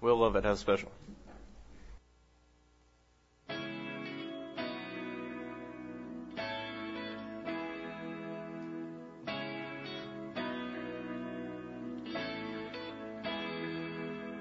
Will 0.00 0.16
love 0.16 0.32
Lovett 0.32 0.44
has 0.48 0.60
special. 0.60 0.90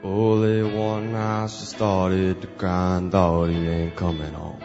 Only 0.02 0.64
one 0.64 1.12
night 1.12 1.49
she 1.49 1.65
started 1.65 2.41
to 2.41 2.47
cry 2.47 2.97
and 2.97 3.12
thought 3.12 3.49
he 3.49 3.67
ain't 3.67 3.97
coming 3.97 4.31
home. 4.31 4.63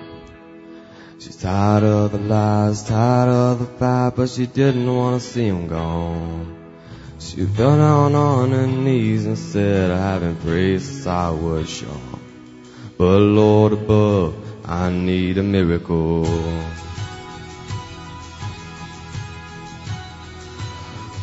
She's 1.19 1.35
tired 1.35 1.83
of 1.83 2.13
the 2.13 2.19
lies, 2.19 2.85
tired 2.85 3.31
of 3.31 3.59
the 3.59 3.67
fight, 3.67 4.13
but 4.15 4.31
she 4.31 4.47
didn't 4.47 4.95
want 4.95 5.21
to 5.21 5.29
see 5.29 5.47
him 5.47 5.67
gone. 5.67 6.64
She 7.25 7.47
fell 7.47 7.79
down 7.79 8.15
on 8.15 8.51
her 8.51 8.67
knees 8.67 9.25
and 9.25 9.39
said, 9.39 9.91
I 9.91 9.97
haven't 9.97 10.43
prayed 10.43 10.83
since 10.83 11.07
I 11.07 11.31
was 11.31 11.81
young. 11.81 12.21
But 12.99 13.19
Lord 13.19 13.73
above, 13.73 14.37
I 14.65 14.91
need 14.91 15.39
a 15.39 15.43
miracle. 15.43 16.27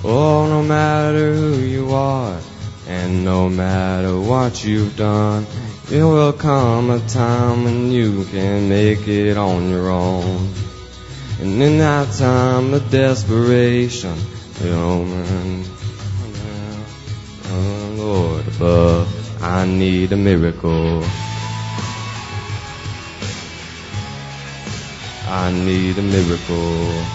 Oh, 0.03 0.47
no 0.47 0.63
matter 0.63 1.35
who 1.35 1.59
you 1.59 1.93
are, 1.93 2.39
and 2.87 3.23
no 3.23 3.47
matter 3.47 4.19
what 4.19 4.65
you've 4.65 4.97
done, 4.97 5.45
there 5.85 6.07
will 6.07 6.33
come 6.33 6.89
a 6.89 6.99
time 7.07 7.63
when 7.63 7.91
you 7.91 8.25
can 8.25 8.67
make 8.67 9.07
it 9.07 9.37
on 9.37 9.69
your 9.69 9.91
own. 9.91 10.51
And 11.39 11.61
in 11.61 11.77
that 11.77 12.11
time 12.15 12.73
of 12.73 12.89
desperation, 12.89 14.17
oh 14.63 15.03
man, 15.03 15.63
oh 17.53 17.93
Lord 17.97 18.47
above, 18.47 19.43
I 19.43 19.65
need 19.65 20.11
a 20.11 20.17
miracle. 20.17 21.03
I 25.27 25.51
need 25.51 25.97
a 25.97 26.01
miracle. 26.01 27.05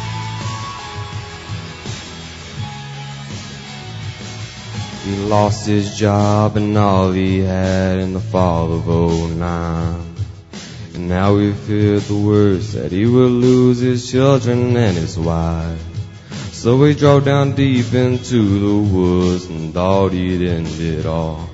He 5.04 5.16
lost 5.16 5.66
his 5.66 5.96
job 5.96 6.56
and 6.56 6.76
all 6.76 7.12
he 7.12 7.38
had 7.38 7.98
in 7.98 8.12
the 8.12 8.20
fall 8.20 8.72
of 8.72 8.86
09. 9.36 10.14
And 10.94 11.08
now 11.08 11.36
we 11.36 11.52
fear 11.52 12.00
the 12.00 12.16
worst 12.16 12.72
that 12.72 12.90
he 12.90 13.06
will 13.06 13.28
lose 13.28 13.78
his 13.78 14.10
children 14.10 14.76
and 14.76 14.96
his 14.96 15.16
wife. 15.16 15.95
So 16.66 16.82
he 16.82 16.94
drove 16.94 17.24
down 17.24 17.52
deep 17.52 17.94
into 17.94 18.58
the 18.58 18.92
woods 18.92 19.44
and 19.44 19.72
thought 19.72 20.10
he'd 20.10 20.44
end 20.44 20.66
it 20.80 21.06
all. 21.06 21.48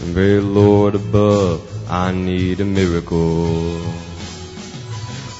And 0.00 0.12
very 0.12 0.40
Lord 0.40 0.96
above, 0.96 1.62
I 1.88 2.10
need 2.10 2.58
a 2.58 2.64
miracle. 2.64 3.80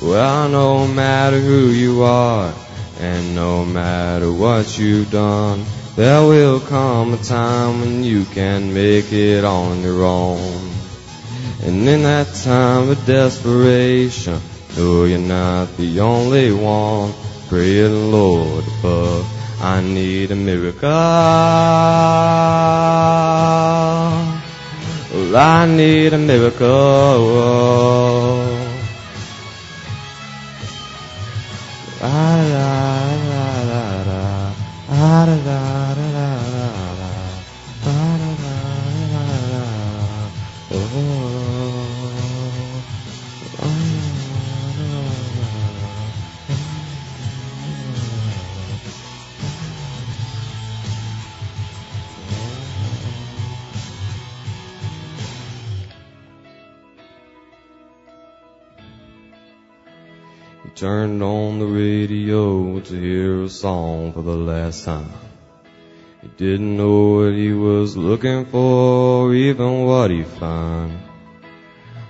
Well, 0.00 0.48
no 0.50 0.86
matter 0.86 1.40
who 1.40 1.70
you 1.70 2.04
are, 2.04 2.54
and 3.00 3.34
no 3.34 3.64
matter 3.64 4.32
what 4.32 4.78
you've 4.78 5.10
done, 5.10 5.64
there 5.96 6.22
will 6.22 6.60
come 6.60 7.12
a 7.12 7.16
time 7.16 7.80
when 7.80 8.04
you 8.04 8.24
can 8.26 8.72
make 8.72 9.12
it 9.12 9.44
on 9.44 9.82
your 9.82 10.04
own. 10.04 10.70
And 11.64 11.88
in 11.88 12.04
that 12.04 12.32
time 12.34 12.90
of 12.90 13.04
desperation, 13.04 14.40
no, 14.76 15.06
you're 15.06 15.18
not 15.18 15.76
the 15.76 15.98
only 15.98 16.52
one 16.52 17.12
praying, 17.52 18.10
Lord, 18.10 18.64
above. 18.78 19.26
I 19.60 19.82
need 19.82 20.30
a 20.30 20.34
miracle. 20.34 20.88
Well, 25.12 25.36
I 25.36 25.66
need 25.66 26.14
a 26.14 26.18
miracle. 26.18 26.66
La 32.00 32.22
la 32.54 32.70
la 33.30 33.46
la 33.70 33.84
la 34.00 35.24
la 35.26 35.34
la. 35.46 35.61
Turned 60.82 61.22
on 61.22 61.60
the 61.60 61.64
radio 61.64 62.80
to 62.80 63.00
hear 63.00 63.44
a 63.44 63.48
song 63.48 64.12
for 64.12 64.22
the 64.22 64.34
last 64.34 64.84
time. 64.84 65.12
He 66.20 66.26
didn't 66.36 66.76
know 66.76 67.18
what 67.18 67.34
he 67.34 67.52
was 67.52 67.96
looking 67.96 68.46
for, 68.46 69.28
or 69.28 69.32
even 69.32 69.84
what 69.84 70.10
he 70.10 70.24
found. 70.24 70.98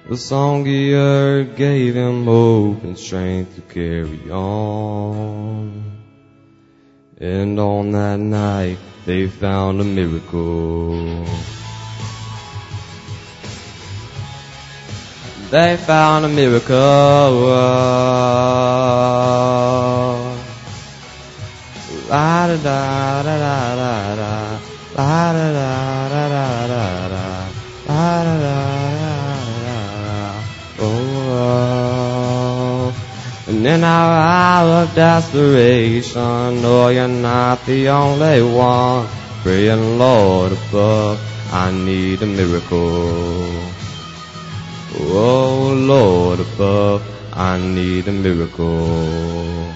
The 0.09 0.16
song 0.16 0.65
he 0.65 0.93
heard 0.93 1.55
gave 1.55 1.94
him 1.94 2.25
hope 2.25 2.83
and 2.83 2.99
strength 2.99 3.56
to 3.56 3.60
carry 3.60 4.31
on. 4.31 6.00
And 7.19 7.60
on 7.60 7.93
that 7.93 8.21
night, 8.21 8.78
they 9.04 9.28
found 9.28 9.83
a 9.83 9.84
miracle. 9.84 11.27
They 15.52 15.76
found 15.76 16.24
a 16.24 16.28
miracle. 16.30 16.74
La 22.08 22.46
da 22.46 22.56
da 22.56 23.22
da 23.22 23.36
da 23.36 23.76
da 23.76 24.16
da. 24.16 24.32
La 24.96 25.32
da 25.36 25.52
da 25.52 26.08
da 26.08 26.24
da 26.32 26.46
da 26.72 26.84
da. 27.12 27.26
La 27.86 28.24
da 28.24 28.34
da 28.44 28.56
da 29.02 29.12
da 29.66 29.76
da. 30.06 30.20
Oh. 30.80 31.72
And 33.48 33.66
in 33.66 33.84
our 33.84 34.12
hour 34.22 34.84
of 34.84 34.94
desperation, 34.94 36.62
no, 36.62 36.88
you're 36.88 37.08
not 37.08 37.66
the 37.66 37.91
only 37.91 38.41
one. 38.41 39.06
Praying, 39.42 39.98
Lord 39.98 40.52
above, 40.52 41.20
I 41.52 41.70
need 41.72 42.22
a 42.22 42.26
miracle. 42.26 43.72
Oh 44.94 45.72
Lord 45.75 46.41
above, 46.41 47.03
I 47.32 47.58
need 47.58 48.06
a 48.08 48.12
miracle. 48.12 49.72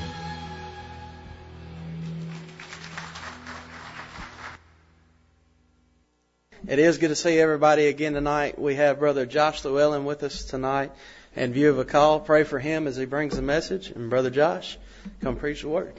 It 6.68 6.78
is 6.78 6.98
good 6.98 7.08
to 7.08 7.16
see 7.16 7.38
everybody 7.38 7.86
again 7.86 8.12
tonight. 8.12 8.58
We 8.58 8.74
have 8.74 8.98
Brother 8.98 9.24
Josh 9.24 9.64
Llewellyn 9.64 10.04
with 10.04 10.22
us 10.22 10.44
tonight 10.44 10.92
in 11.34 11.54
view 11.54 11.70
of 11.70 11.78
a 11.78 11.84
call. 11.86 12.20
Pray 12.20 12.44
for 12.44 12.58
him 12.58 12.86
as 12.86 12.96
he 12.96 13.06
brings 13.06 13.36
the 13.36 13.42
message. 13.42 13.88
And 13.90 14.10
Brother 14.10 14.28
Josh, 14.28 14.76
come 15.22 15.36
preach 15.36 15.62
the 15.62 15.68
word. 15.68 15.94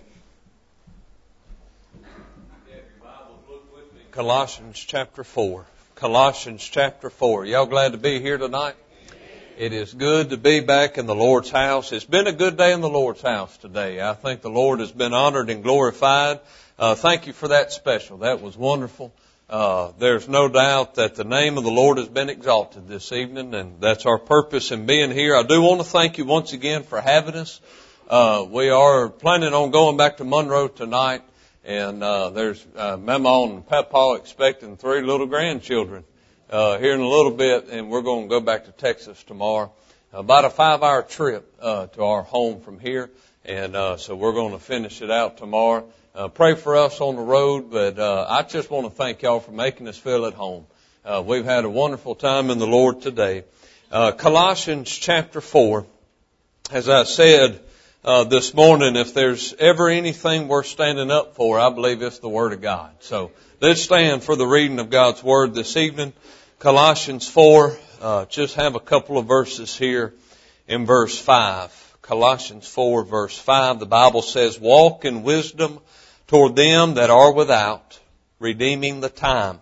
Colossians 4.11 4.77
chapter 4.77 5.23
4. 5.23 5.65
Colossians 5.95 6.63
chapter 6.63 7.09
4. 7.09 7.45
Y'all 7.45 7.65
glad 7.65 7.93
to 7.93 7.97
be 7.97 8.19
here 8.19 8.37
tonight? 8.37 8.75
It 9.57 9.73
is 9.73 9.91
good 9.91 10.29
to 10.29 10.37
be 10.37 10.59
back 10.59 10.99
in 10.99 11.07
the 11.07 11.15
Lord's 11.15 11.49
house. 11.49 11.91
It's 11.91 12.05
been 12.05 12.27
a 12.27 12.31
good 12.31 12.57
day 12.57 12.73
in 12.73 12.81
the 12.81 12.89
Lord's 12.89 13.23
house 13.23 13.57
today. 13.57 13.99
I 13.99 14.13
think 14.13 14.41
the 14.41 14.51
Lord 14.51 14.81
has 14.81 14.91
been 14.91 15.15
honored 15.15 15.49
and 15.49 15.63
glorified. 15.63 16.41
Uh, 16.77 16.93
thank 16.93 17.25
you 17.25 17.33
for 17.33 17.47
that 17.47 17.71
special. 17.71 18.19
That 18.19 18.39
was 18.39 18.55
wonderful. 18.55 19.11
Uh, 19.49 19.93
there's 19.97 20.27
no 20.27 20.47
doubt 20.47 20.93
that 20.95 21.15
the 21.15 21.23
name 21.23 21.57
of 21.57 21.63
the 21.63 21.71
Lord 21.71 21.97
has 21.97 22.07
been 22.07 22.29
exalted 22.29 22.87
this 22.87 23.11
evening, 23.11 23.55
and 23.55 23.81
that's 23.81 24.05
our 24.05 24.19
purpose 24.19 24.71
in 24.71 24.85
being 24.85 25.09
here. 25.09 25.35
I 25.35 25.41
do 25.41 25.59
want 25.59 25.81
to 25.81 25.87
thank 25.87 26.19
you 26.19 26.25
once 26.25 26.53
again 26.53 26.83
for 26.83 27.01
having 27.01 27.33
us. 27.33 27.59
Uh, 28.07 28.45
we 28.47 28.69
are 28.69 29.09
planning 29.09 29.55
on 29.55 29.71
going 29.71 29.97
back 29.97 30.17
to 30.17 30.23
Monroe 30.23 30.67
tonight, 30.67 31.23
and 31.65 32.03
uh, 32.03 32.29
there's 32.29 32.63
uh, 32.75 32.95
Mama 32.95 33.45
and 33.45 33.67
Papa 33.67 34.17
expecting 34.19 34.77
three 34.77 35.01
little 35.01 35.25
grandchildren 35.25 36.03
uh, 36.49 36.77
here 36.77 36.93
in 36.93 36.99
a 36.99 37.07
little 37.07 37.31
bit, 37.31 37.67
and 37.69 37.89
we're 37.89 38.01
going 38.01 38.23
to 38.23 38.29
go 38.29 38.39
back 38.39 38.65
to 38.65 38.71
Texas 38.71 39.21
tomorrow. 39.23 39.71
About 40.13 40.45
a 40.45 40.49
five-hour 40.49 41.03
trip 41.03 41.53
uh, 41.61 41.87
to 41.87 42.03
our 42.03 42.23
home 42.23 42.61
from 42.61 42.79
here, 42.79 43.09
and 43.45 43.75
uh, 43.75 43.97
so 43.97 44.15
we're 44.15 44.33
going 44.33 44.53
to 44.53 44.59
finish 44.59 45.01
it 45.01 45.11
out 45.11 45.37
tomorrow. 45.37 45.87
Uh, 46.15 46.29
pray 46.29 46.55
for 46.55 46.77
us 46.77 47.01
on 47.01 47.15
the 47.15 47.21
road, 47.21 47.69
but 47.69 47.99
uh, 47.99 48.25
I 48.29 48.43
just 48.43 48.71
want 48.71 48.85
to 48.85 48.91
thank 48.91 49.21
y'all 49.21 49.39
for 49.39 49.51
making 49.51 49.87
us 49.87 49.97
feel 49.97 50.25
at 50.25 50.33
home. 50.33 50.65
Uh, 51.03 51.21
we've 51.25 51.45
had 51.45 51.65
a 51.65 51.69
wonderful 51.69 52.15
time 52.15 52.49
in 52.49 52.57
the 52.57 52.67
Lord 52.67 53.01
today. 53.01 53.43
Uh, 53.91 54.11
Colossians 54.13 54.89
chapter 54.89 55.41
four, 55.41 55.85
as 56.71 56.89
I 56.89 57.03
said 57.03 57.59
uh, 58.03 58.23
this 58.23 58.53
morning, 58.53 58.95
if 58.95 59.13
there's 59.13 59.53
ever 59.59 59.89
anything 59.89 60.47
worth 60.47 60.67
standing 60.67 61.11
up 61.11 61.35
for, 61.35 61.59
I 61.59 61.69
believe 61.69 62.01
it's 62.01 62.19
the 62.19 62.29
Word 62.29 62.53
of 62.53 62.61
God. 62.61 62.91
So 62.99 63.31
let's 63.59 63.81
stand 63.81 64.23
for 64.23 64.35
the 64.35 64.47
reading 64.47 64.79
of 64.79 64.89
God's 64.89 65.23
Word 65.23 65.53
this 65.53 65.75
evening. 65.75 66.13
Colossians 66.59 67.27
4, 67.27 67.77
uh, 68.01 68.25
just 68.25 68.55
have 68.55 68.75
a 68.75 68.79
couple 68.79 69.17
of 69.17 69.25
verses 69.25 69.75
here 69.75 70.13
in 70.67 70.85
verse 70.85 71.17
5. 71.19 71.97
Colossians 72.01 72.67
4 72.67 73.03
verse 73.03 73.37
5, 73.37 73.79
the 73.79 73.85
Bible 73.85 74.21
says, 74.21 74.59
walk 74.59 75.03
in 75.03 75.23
wisdom 75.23 75.79
toward 76.27 76.55
them 76.55 76.93
that 76.95 77.09
are 77.09 77.33
without, 77.33 77.99
redeeming 78.39 79.01
the 79.01 79.09
time. 79.09 79.59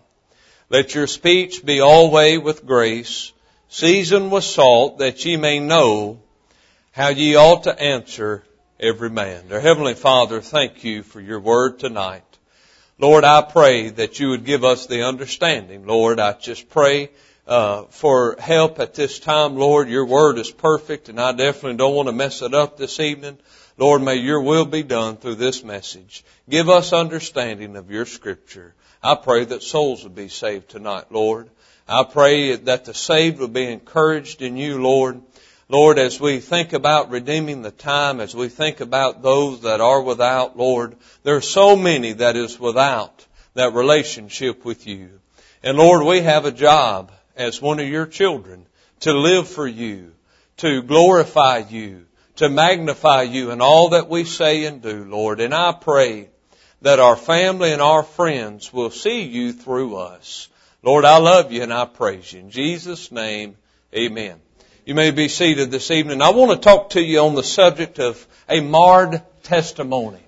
Let 0.69 0.93
your 0.93 1.07
speech 1.07 1.65
be 1.65 1.79
always 1.79 2.39
with 2.39 2.65
grace, 2.65 3.31
seasoned 3.69 4.31
with 4.31 4.43
salt, 4.43 4.99
that 4.99 5.23
ye 5.25 5.37
may 5.37 5.59
know 5.59 6.19
how 6.95 7.09
ye 7.09 7.35
ought 7.35 7.63
to 7.63 7.77
answer 7.77 8.41
every 8.79 9.09
man. 9.09 9.43
Our 9.51 9.59
Heavenly 9.59 9.95
Father, 9.95 10.39
thank 10.39 10.85
you 10.85 11.03
for 11.03 11.19
your 11.19 11.41
word 11.41 11.77
tonight. 11.77 12.23
Lord, 12.97 13.25
I 13.25 13.41
pray 13.41 13.89
that 13.89 14.21
you 14.21 14.29
would 14.29 14.45
give 14.45 14.63
us 14.63 14.85
the 14.85 15.03
understanding. 15.03 15.85
Lord, 15.85 16.21
I 16.21 16.31
just 16.31 16.69
pray 16.69 17.09
uh, 17.45 17.83
for 17.89 18.37
help 18.39 18.79
at 18.79 18.93
this 18.93 19.19
time. 19.19 19.57
Lord, 19.57 19.89
your 19.89 20.05
word 20.05 20.39
is 20.39 20.49
perfect, 20.49 21.09
and 21.09 21.19
I 21.19 21.33
definitely 21.33 21.75
don't 21.75 21.95
want 21.95 22.07
to 22.07 22.13
mess 22.13 22.41
it 22.41 22.53
up 22.53 22.77
this 22.77 23.01
evening. 23.01 23.39
Lord, 23.77 24.01
may 24.01 24.15
your 24.15 24.39
will 24.39 24.65
be 24.65 24.83
done 24.83 25.17
through 25.17 25.35
this 25.35 25.65
message. 25.65 26.23
Give 26.47 26.69
us 26.69 26.93
understanding 26.93 27.75
of 27.75 27.91
your 27.91 28.05
scripture. 28.05 28.73
I 29.03 29.15
pray 29.15 29.43
that 29.43 29.63
souls 29.63 30.03
will 30.03 30.11
be 30.11 30.29
saved 30.29 30.69
tonight, 30.69 31.11
Lord. 31.11 31.49
I 31.89 32.05
pray 32.05 32.55
that 32.55 32.85
the 32.85 32.93
saved 32.93 33.39
will 33.39 33.49
be 33.49 33.65
encouraged 33.65 34.41
in 34.41 34.55
you, 34.55 34.81
Lord. 34.81 35.21
Lord, 35.67 35.97
as 35.97 36.19
we 36.19 36.39
think 36.39 36.73
about 36.73 37.09
redeeming 37.09 37.63
the 37.63 37.71
time, 37.71 38.19
as 38.19 38.35
we 38.35 38.49
think 38.49 38.81
about 38.81 39.23
those 39.23 39.61
that 39.61 39.81
are 39.81 40.01
without, 40.01 40.55
Lord, 40.55 40.95
there 41.23 41.35
are 41.35 41.41
so 41.41 41.75
many 41.75 42.13
that 42.13 42.35
is 42.35 42.59
without 42.59 43.25
that 43.55 43.73
relationship 43.73 44.63
with 44.63 44.85
you. 44.85 45.19
And 45.63 45.77
Lord, 45.77 46.05
we 46.05 46.21
have 46.21 46.45
a 46.45 46.51
job 46.51 47.11
as 47.35 47.61
one 47.61 47.79
of 47.79 47.87
your 47.87 48.05
children 48.05 48.67
to 48.99 49.13
live 49.13 49.47
for 49.47 49.67
you, 49.67 50.13
to 50.57 50.83
glorify 50.83 51.63
you, 51.67 52.05
to 52.35 52.47
magnify 52.47 53.23
you 53.23 53.49
in 53.49 53.61
all 53.61 53.89
that 53.89 54.07
we 54.07 54.23
say 54.23 54.65
and 54.65 54.83
do, 54.83 55.03
Lord. 55.05 55.39
And 55.39 55.53
I 55.53 55.71
pray 55.71 56.29
that 56.83 56.99
our 56.99 57.15
family 57.15 57.71
and 57.71 57.81
our 57.81 58.03
friends 58.03 58.71
will 58.71 58.91
see 58.91 59.23
you 59.23 59.51
through 59.51 59.95
us. 59.95 60.47
Lord, 60.83 61.05
I 61.05 61.17
love 61.17 61.51
you 61.51 61.63
and 61.63 61.73
I 61.73 61.85
praise 61.85 62.31
you. 62.31 62.41
In 62.41 62.51
Jesus' 62.51 63.11
name, 63.11 63.55
amen. 63.95 64.39
You 64.85 64.93
may 64.93 65.09
be 65.09 65.29
seated 65.29 65.71
this 65.71 65.89
evening. 65.89 66.21
I 66.21 66.29
want 66.29 66.51
to 66.51 66.57
talk 66.57 66.91
to 66.91 67.01
you 67.01 67.21
on 67.21 67.33
the 67.33 67.41
subject 67.41 67.97
of 67.97 68.23
a 68.47 68.59
marred 68.59 69.23
testimony. 69.41 70.19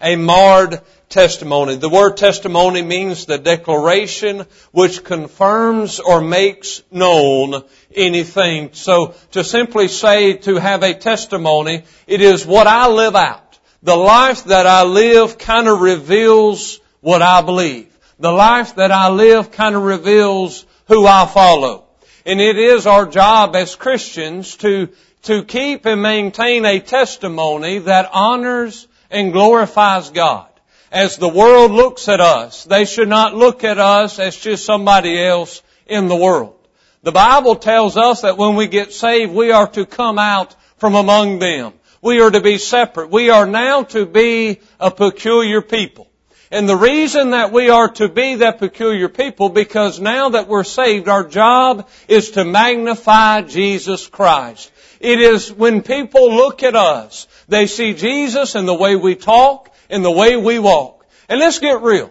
A 0.00 0.16
marred 0.16 0.80
testimony. 1.10 1.76
The 1.76 1.90
word 1.90 2.16
testimony 2.16 2.80
means 2.80 3.26
the 3.26 3.36
declaration 3.36 4.46
which 4.72 5.04
confirms 5.04 6.00
or 6.00 6.22
makes 6.22 6.82
known 6.90 7.62
anything. 7.94 8.70
So 8.72 9.14
to 9.32 9.44
simply 9.44 9.88
say 9.88 10.38
to 10.38 10.56
have 10.56 10.82
a 10.82 10.94
testimony, 10.94 11.84
it 12.06 12.22
is 12.22 12.46
what 12.46 12.66
I 12.66 12.88
live 12.88 13.16
out. 13.16 13.58
The 13.82 13.96
life 13.96 14.44
that 14.44 14.66
I 14.66 14.84
live 14.84 15.36
kind 15.36 15.68
of 15.68 15.82
reveals 15.82 16.80
what 17.02 17.20
I 17.20 17.42
believe. 17.42 17.94
The 18.18 18.32
life 18.32 18.76
that 18.76 18.92
I 18.92 19.10
live 19.10 19.50
kind 19.50 19.76
of 19.76 19.82
reveals 19.82 20.64
who 20.88 21.06
I 21.06 21.26
follow. 21.26 21.85
And 22.26 22.40
it 22.40 22.58
is 22.58 22.88
our 22.88 23.06
job 23.06 23.54
as 23.54 23.76
Christians 23.76 24.56
to, 24.56 24.88
to 25.22 25.44
keep 25.44 25.86
and 25.86 26.02
maintain 26.02 26.64
a 26.64 26.80
testimony 26.80 27.78
that 27.78 28.10
honors 28.12 28.88
and 29.12 29.32
glorifies 29.32 30.10
God. 30.10 30.48
As 30.90 31.16
the 31.16 31.28
world 31.28 31.70
looks 31.70 32.08
at 32.08 32.20
us, 32.20 32.64
they 32.64 32.84
should 32.84 33.08
not 33.08 33.36
look 33.36 33.62
at 33.62 33.78
us 33.78 34.18
as 34.18 34.36
just 34.36 34.64
somebody 34.64 35.22
else 35.22 35.62
in 35.86 36.08
the 36.08 36.16
world. 36.16 36.58
The 37.04 37.12
Bible 37.12 37.54
tells 37.54 37.96
us 37.96 38.22
that 38.22 38.36
when 38.36 38.56
we 38.56 38.66
get 38.66 38.92
saved, 38.92 39.32
we 39.32 39.52
are 39.52 39.68
to 39.68 39.86
come 39.86 40.18
out 40.18 40.56
from 40.78 40.96
among 40.96 41.38
them. 41.38 41.74
We 42.02 42.20
are 42.20 42.30
to 42.30 42.40
be 42.40 42.58
separate. 42.58 43.10
We 43.10 43.30
are 43.30 43.46
now 43.46 43.84
to 43.84 44.04
be 44.04 44.60
a 44.80 44.90
peculiar 44.90 45.62
people. 45.62 46.08
And 46.50 46.68
the 46.68 46.76
reason 46.76 47.30
that 47.30 47.52
we 47.52 47.70
are 47.70 47.88
to 47.94 48.08
be 48.08 48.36
that 48.36 48.58
peculiar 48.58 49.08
people, 49.08 49.48
because 49.48 49.98
now 49.98 50.30
that 50.30 50.46
we're 50.46 50.64
saved, 50.64 51.08
our 51.08 51.24
job 51.24 51.88
is 52.06 52.32
to 52.32 52.44
magnify 52.44 53.42
Jesus 53.42 54.06
Christ. 54.06 54.70
It 55.00 55.20
is 55.20 55.52
when 55.52 55.82
people 55.82 56.34
look 56.34 56.62
at 56.62 56.76
us, 56.76 57.26
they 57.48 57.66
see 57.66 57.94
Jesus 57.94 58.54
in 58.54 58.66
the 58.66 58.74
way 58.74 58.96
we 58.96 59.14
talk, 59.14 59.74
in 59.90 60.02
the 60.02 60.10
way 60.10 60.36
we 60.36 60.58
walk. 60.58 61.04
And 61.28 61.40
let's 61.40 61.58
get 61.58 61.82
real. 61.82 62.10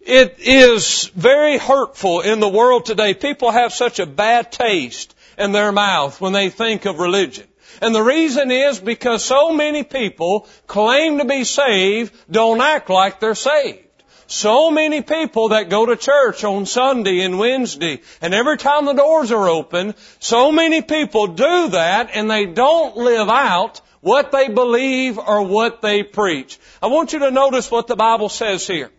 It 0.00 0.36
is 0.38 1.10
very 1.14 1.58
hurtful 1.58 2.20
in 2.20 2.40
the 2.40 2.48
world 2.48 2.86
today. 2.86 3.14
People 3.14 3.50
have 3.50 3.72
such 3.72 4.00
a 4.00 4.06
bad 4.06 4.52
taste 4.52 5.14
in 5.38 5.52
their 5.52 5.72
mouth 5.72 6.20
when 6.20 6.32
they 6.32 6.50
think 6.50 6.84
of 6.84 6.98
religion. 6.98 7.46
And 7.80 7.94
the 7.94 8.02
reason 8.02 8.50
is 8.50 8.78
because 8.78 9.24
so 9.24 9.52
many 9.52 9.82
people 9.82 10.48
claim 10.66 11.18
to 11.18 11.24
be 11.24 11.44
saved 11.44 12.14
don't 12.30 12.60
act 12.60 12.90
like 12.90 13.20
they're 13.20 13.34
saved. 13.34 13.80
So 14.26 14.70
many 14.70 15.02
people 15.02 15.50
that 15.50 15.68
go 15.68 15.86
to 15.86 15.96
church 15.96 16.44
on 16.44 16.66
Sunday 16.66 17.20
and 17.20 17.38
Wednesday, 17.38 18.00
and 18.22 18.32
every 18.32 18.56
time 18.56 18.86
the 18.86 18.94
doors 18.94 19.30
are 19.30 19.48
open, 19.48 19.94
so 20.18 20.50
many 20.50 20.80
people 20.80 21.26
do 21.28 21.68
that 21.68 22.10
and 22.14 22.30
they 22.30 22.46
don't 22.46 22.96
live 22.96 23.28
out 23.28 23.80
what 24.00 24.32
they 24.32 24.48
believe 24.48 25.18
or 25.18 25.42
what 25.42 25.82
they 25.82 26.02
preach. 26.02 26.58
I 26.82 26.86
want 26.86 27.12
you 27.12 27.20
to 27.20 27.30
notice 27.30 27.70
what 27.70 27.86
the 27.86 27.96
Bible 27.96 28.28
says 28.28 28.66
here. 28.66 28.90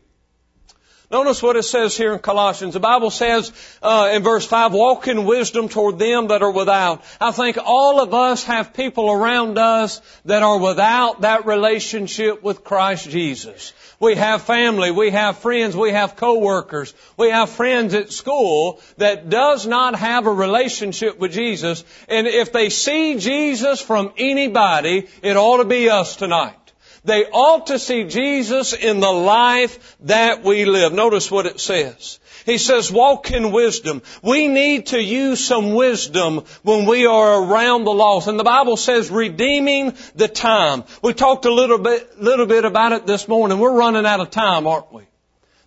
Notice 1.12 1.44
what 1.44 1.56
it 1.56 1.64
says 1.64 1.96
here 1.96 2.14
in 2.14 2.20
Colossians. 2.20 2.74
The 2.74 2.80
Bible 2.80 3.12
says 3.12 3.52
uh, 3.82 4.12
in 4.14 4.24
verse 4.24 4.46
5, 4.46 4.74
walk 4.74 5.08
in 5.08 5.26
wisdom 5.26 5.70
toward 5.70 6.00
them 6.00 6.28
that 6.28 6.42
are 6.42 6.52
without. 6.52 7.04
I 7.22 7.32
think 7.32 7.58
all 7.64 8.02
of 8.02 8.14
us 8.14 8.44
have 8.46 8.74
people 8.74 9.12
around 9.12 9.58
us 9.58 10.02
that 10.26 10.42
are 10.42 10.58
without 10.58 11.22
that 11.22 11.46
relationship 11.46 12.42
with 12.42 12.64
Christ 12.64 13.10
Jesus. 13.10 13.74
We 14.00 14.16
have 14.16 14.42
family, 14.42 14.92
we 14.92 15.12
have 15.12 15.38
friends, 15.38 15.76
we 15.76 15.92
have 15.92 16.16
coworkers, 16.16 16.94
we 17.18 17.30
have 17.30 17.50
friends 17.50 17.94
at 17.94 18.12
school 18.12 18.82
that 18.98 19.30
does 19.30 19.66
not 19.66 19.96
have 19.96 20.26
a 20.26 20.32
relationship 20.32 21.20
with 21.20 21.32
Jesus. 21.32 21.84
And 22.10 22.28
if 22.28 22.52
they 22.52 22.70
see 22.70 23.20
Jesus 23.20 23.80
from 23.80 24.12
anybody, 24.18 25.08
it 25.22 25.38
ought 25.38 25.58
to 25.58 25.66
be 25.66 25.90
us 25.90 26.16
tonight. 26.16 26.65
They 27.06 27.26
ought 27.26 27.68
to 27.68 27.80
see 27.80 28.06
Jesus 28.06 28.74
in 28.74 29.00
the 29.00 29.12
life 29.12 29.96
that 30.02 30.44
we 30.44 30.66
live. 30.66 30.92
Notice 30.92 31.30
what 31.30 31.46
it 31.46 31.60
says. 31.60 32.20
He 32.46 32.60
says, 32.60 32.92
walk 32.92 33.32
in 33.32 33.52
wisdom. 33.52 34.04
We 34.22 34.48
need 34.48 34.88
to 34.88 35.02
use 35.02 35.44
some 35.44 35.74
wisdom 35.74 36.44
when 36.62 36.86
we 36.86 37.08
are 37.08 37.44
around 37.44 37.86
the 37.86 37.94
lost. 37.94 38.28
And 38.28 38.40
the 38.40 38.44
Bible 38.44 38.78
says 38.78 39.10
redeeming 39.10 39.96
the 40.16 40.28
time. 40.28 40.84
We 41.02 41.14
talked 41.14 41.46
a 41.46 41.54
little 41.54 41.80
bit, 41.80 42.22
little 42.22 42.46
bit 42.46 42.66
about 42.66 42.92
it 42.92 43.08
this 43.08 43.28
morning. 43.28 43.58
We're 43.58 43.76
running 43.76 44.06
out 44.06 44.20
of 44.20 44.30
time, 44.30 44.68
aren't 44.68 44.94
we? 44.94 45.04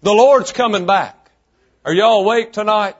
The 0.03 0.12
Lord's 0.12 0.53
coming 0.53 0.87
back. 0.87 1.31
Are 1.85 1.93
y'all 1.93 2.21
awake 2.21 2.53
tonight? 2.53 2.97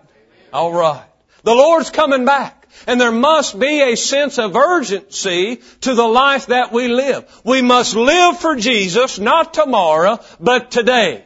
Alright. 0.53 1.05
The 1.45 1.55
Lord's 1.55 1.91
coming 1.91 2.25
back. 2.25 2.58
And 2.87 3.01
there 3.01 3.13
must 3.13 3.59
be 3.59 3.81
a 3.81 3.97
sense 3.97 4.39
of 4.39 4.57
urgency 4.57 5.61
to 5.83 5.95
the 5.95 6.07
life 6.07 6.47
that 6.47 6.73
we 6.73 6.89
live. 6.89 7.25
We 7.45 7.63
must 7.63 7.95
live 7.97 8.39
for 8.39 8.57
Jesus, 8.57 9.19
not 9.19 9.55
tomorrow, 9.55 10.21
but 10.41 10.71
today. 10.71 11.25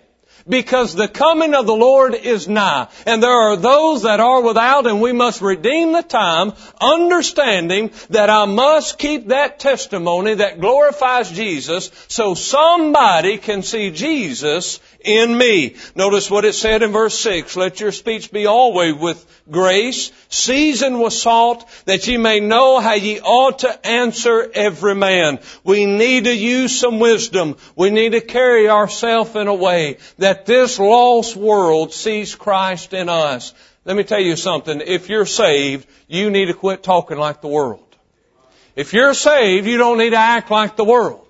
Because 0.48 0.94
the 0.94 1.06
coming 1.06 1.54
of 1.54 1.66
the 1.66 1.74
Lord 1.74 2.14
is 2.14 2.48
nigh. 2.48 2.88
And 3.06 3.22
there 3.22 3.30
are 3.30 3.56
those 3.56 4.02
that 4.02 4.18
are 4.18 4.42
without 4.42 4.88
and 4.88 5.00
we 5.00 5.12
must 5.12 5.40
redeem 5.40 5.92
the 5.92 6.02
time, 6.02 6.52
understanding 6.80 7.92
that 8.10 8.28
I 8.28 8.46
must 8.46 8.98
keep 8.98 9.28
that 9.28 9.60
testimony 9.60 10.34
that 10.34 10.60
glorifies 10.60 11.30
Jesus 11.30 11.90
so 12.08 12.34
somebody 12.34 13.38
can 13.38 13.62
see 13.62 13.92
Jesus 13.92 14.80
in 15.04 15.36
me. 15.36 15.76
Notice 15.94 16.30
what 16.30 16.44
it 16.44 16.54
said 16.54 16.82
in 16.82 16.90
verse 16.90 17.18
6. 17.20 17.56
Let 17.56 17.78
your 17.78 17.92
speech 17.92 18.32
be 18.32 18.46
always 18.46 18.94
with 18.94 19.24
grace, 19.50 20.10
seasoned 20.32 21.00
with 21.00 21.12
salt, 21.12 21.68
that 21.84 22.06
ye 22.06 22.16
may 22.16 22.40
know 22.40 22.80
how 22.80 22.94
ye 22.94 23.20
ought 23.20 23.60
to 23.60 23.86
answer 23.86 24.50
every 24.54 24.94
man. 24.94 25.38
We 25.62 25.84
need 25.84 26.24
to 26.24 26.34
use 26.34 26.78
some 26.78 26.98
wisdom. 26.98 27.56
We 27.76 27.90
need 27.90 28.12
to 28.12 28.20
carry 28.20 28.68
ourselves 28.68 29.36
in 29.36 29.46
a 29.46 29.54
way 29.54 29.98
that 30.18 30.46
this 30.46 30.78
lost 30.78 31.36
world 31.36 31.92
sees 31.92 32.34
Christ 32.34 32.94
in 32.94 33.08
us. 33.08 33.52
Let 33.84 33.96
me 33.96 34.04
tell 34.04 34.20
you 34.20 34.36
something. 34.36 34.80
If 34.84 35.08
you're 35.08 35.26
saved, 35.26 35.86
you 36.08 36.30
need 36.30 36.46
to 36.46 36.54
quit 36.54 36.82
talking 36.82 37.18
like 37.18 37.40
the 37.40 37.48
world. 37.48 37.84
If 38.74 38.94
you're 38.94 39.14
saved, 39.14 39.66
you 39.66 39.76
don't 39.76 39.98
need 39.98 40.10
to 40.10 40.16
act 40.16 40.50
like 40.50 40.76
the 40.76 40.84
world. 40.84 41.26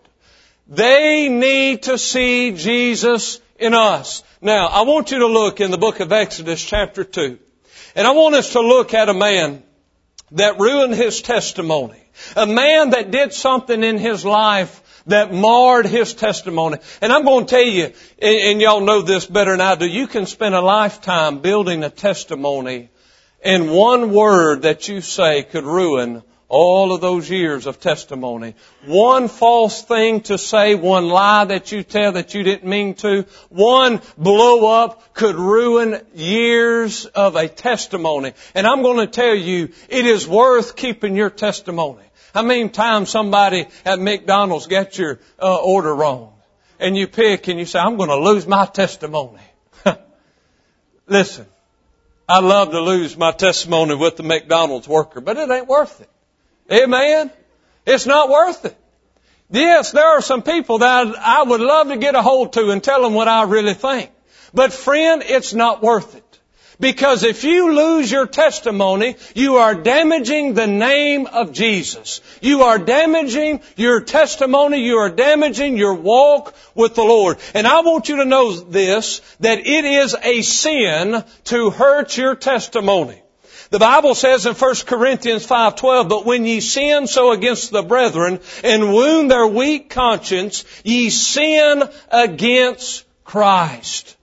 They 0.68 1.28
need 1.28 1.84
to 1.84 1.98
see 1.98 2.52
Jesus 2.52 3.40
in 3.58 3.74
us. 3.74 4.22
Now, 4.40 4.68
I 4.68 4.82
want 4.82 5.10
you 5.10 5.18
to 5.20 5.26
look 5.26 5.60
in 5.60 5.70
the 5.70 5.78
book 5.78 6.00
of 6.00 6.12
Exodus 6.12 6.62
chapter 6.62 7.02
2. 7.04 7.38
And 7.94 8.06
I 8.06 8.12
want 8.12 8.34
us 8.34 8.52
to 8.52 8.60
look 8.60 8.94
at 8.94 9.08
a 9.08 9.14
man 9.14 9.62
that 10.32 10.58
ruined 10.58 10.94
his 10.94 11.20
testimony. 11.22 12.02
A 12.36 12.46
man 12.46 12.90
that 12.90 13.10
did 13.10 13.32
something 13.32 13.82
in 13.82 13.98
his 13.98 14.24
life 14.24 15.02
that 15.06 15.32
marred 15.32 15.86
his 15.86 16.14
testimony. 16.14 16.78
And 17.00 17.12
I'm 17.12 17.24
going 17.24 17.46
to 17.46 17.50
tell 17.50 17.64
you, 17.64 17.92
and, 18.20 18.60
y'all 18.60 18.80
know 18.80 19.02
this 19.02 19.26
better 19.26 19.50
than 19.50 19.60
I 19.60 19.74
do, 19.74 19.86
you 19.86 20.06
can 20.06 20.26
spend 20.26 20.54
a 20.54 20.60
lifetime 20.60 21.40
building 21.40 21.82
a 21.84 21.90
testimony 21.90 22.90
And 23.42 23.72
one 23.72 24.12
word 24.12 24.62
that 24.62 24.86
you 24.86 25.00
say 25.00 25.42
could 25.42 25.64
ruin 25.64 26.22
all 26.52 26.92
of 26.92 27.00
those 27.00 27.30
years 27.30 27.66
of 27.66 27.80
testimony. 27.80 28.54
One 28.84 29.28
false 29.28 29.82
thing 29.82 30.20
to 30.24 30.36
say, 30.36 30.74
one 30.74 31.08
lie 31.08 31.46
that 31.46 31.72
you 31.72 31.82
tell 31.82 32.12
that 32.12 32.34
you 32.34 32.42
didn't 32.42 32.68
mean 32.68 32.94
to, 32.96 33.24
one 33.48 34.02
blow 34.18 34.82
up 34.82 35.14
could 35.14 35.36
ruin 35.36 36.02
years 36.14 37.06
of 37.06 37.36
a 37.36 37.48
testimony. 37.48 38.34
And 38.54 38.66
I'm 38.66 38.82
going 38.82 38.98
to 38.98 39.06
tell 39.06 39.34
you, 39.34 39.70
it 39.88 40.04
is 40.04 40.28
worth 40.28 40.76
keeping 40.76 41.16
your 41.16 41.30
testimony. 41.30 42.04
How 42.34 42.42
many 42.42 42.68
times 42.68 43.08
somebody 43.08 43.66
at 43.86 43.98
McDonald's 43.98 44.66
got 44.66 44.98
your 44.98 45.20
uh, 45.40 45.56
order 45.56 45.94
wrong? 45.94 46.34
And 46.78 46.94
you 46.98 47.06
pick 47.06 47.48
and 47.48 47.58
you 47.58 47.64
say, 47.64 47.78
I'm 47.78 47.96
going 47.96 48.10
to 48.10 48.18
lose 48.18 48.46
my 48.46 48.66
testimony. 48.66 49.40
Listen, 51.06 51.46
I 52.28 52.40
love 52.40 52.72
to 52.72 52.80
lose 52.80 53.16
my 53.16 53.32
testimony 53.32 53.94
with 53.94 54.18
the 54.18 54.22
McDonald's 54.22 54.86
worker, 54.86 55.22
but 55.22 55.38
it 55.38 55.50
ain't 55.50 55.66
worth 55.66 55.98
it. 56.02 56.10
Amen? 56.70 57.30
It's 57.86 58.06
not 58.06 58.28
worth 58.28 58.64
it. 58.64 58.76
Yes, 59.50 59.92
there 59.92 60.06
are 60.06 60.22
some 60.22 60.42
people 60.42 60.78
that 60.78 61.14
I 61.18 61.42
would 61.42 61.60
love 61.60 61.88
to 61.88 61.96
get 61.98 62.14
a 62.14 62.22
hold 62.22 62.54
to 62.54 62.70
and 62.70 62.82
tell 62.82 63.02
them 63.02 63.12
what 63.12 63.28
I 63.28 63.42
really 63.44 63.74
think. 63.74 64.10
But 64.54 64.72
friend, 64.72 65.22
it's 65.24 65.52
not 65.52 65.82
worth 65.82 66.14
it. 66.14 66.32
Because 66.80 67.22
if 67.22 67.44
you 67.44 67.74
lose 67.74 68.10
your 68.10 68.26
testimony, 68.26 69.16
you 69.34 69.56
are 69.56 69.74
damaging 69.74 70.54
the 70.54 70.66
name 70.66 71.26
of 71.26 71.52
Jesus. 71.52 72.20
You 72.40 72.62
are 72.62 72.78
damaging 72.78 73.60
your 73.76 74.00
testimony. 74.00 74.78
You 74.78 74.96
are 74.96 75.10
damaging 75.10 75.76
your 75.76 75.94
walk 75.94 76.54
with 76.74 76.94
the 76.94 77.04
Lord. 77.04 77.38
And 77.54 77.66
I 77.66 77.82
want 77.82 78.08
you 78.08 78.16
to 78.16 78.24
know 78.24 78.52
this, 78.52 79.20
that 79.40 79.60
it 79.60 79.84
is 79.84 80.16
a 80.20 80.42
sin 80.42 81.22
to 81.44 81.70
hurt 81.70 82.16
your 82.16 82.34
testimony. 82.34 83.22
The 83.72 83.78
Bible 83.78 84.14
says 84.14 84.44
in 84.44 84.52
1 84.52 84.86
Corinthians 84.86 85.46
5:12, 85.46 86.06
"But 86.06 86.26
when 86.26 86.44
ye 86.44 86.60
sin 86.60 87.06
so 87.06 87.30
against 87.30 87.70
the 87.70 87.82
brethren 87.82 88.40
and 88.62 88.92
wound 88.92 89.30
their 89.30 89.46
weak 89.46 89.88
conscience, 89.88 90.66
ye 90.84 91.08
sin 91.08 91.82
against 92.10 93.04
Christ." 93.24 94.16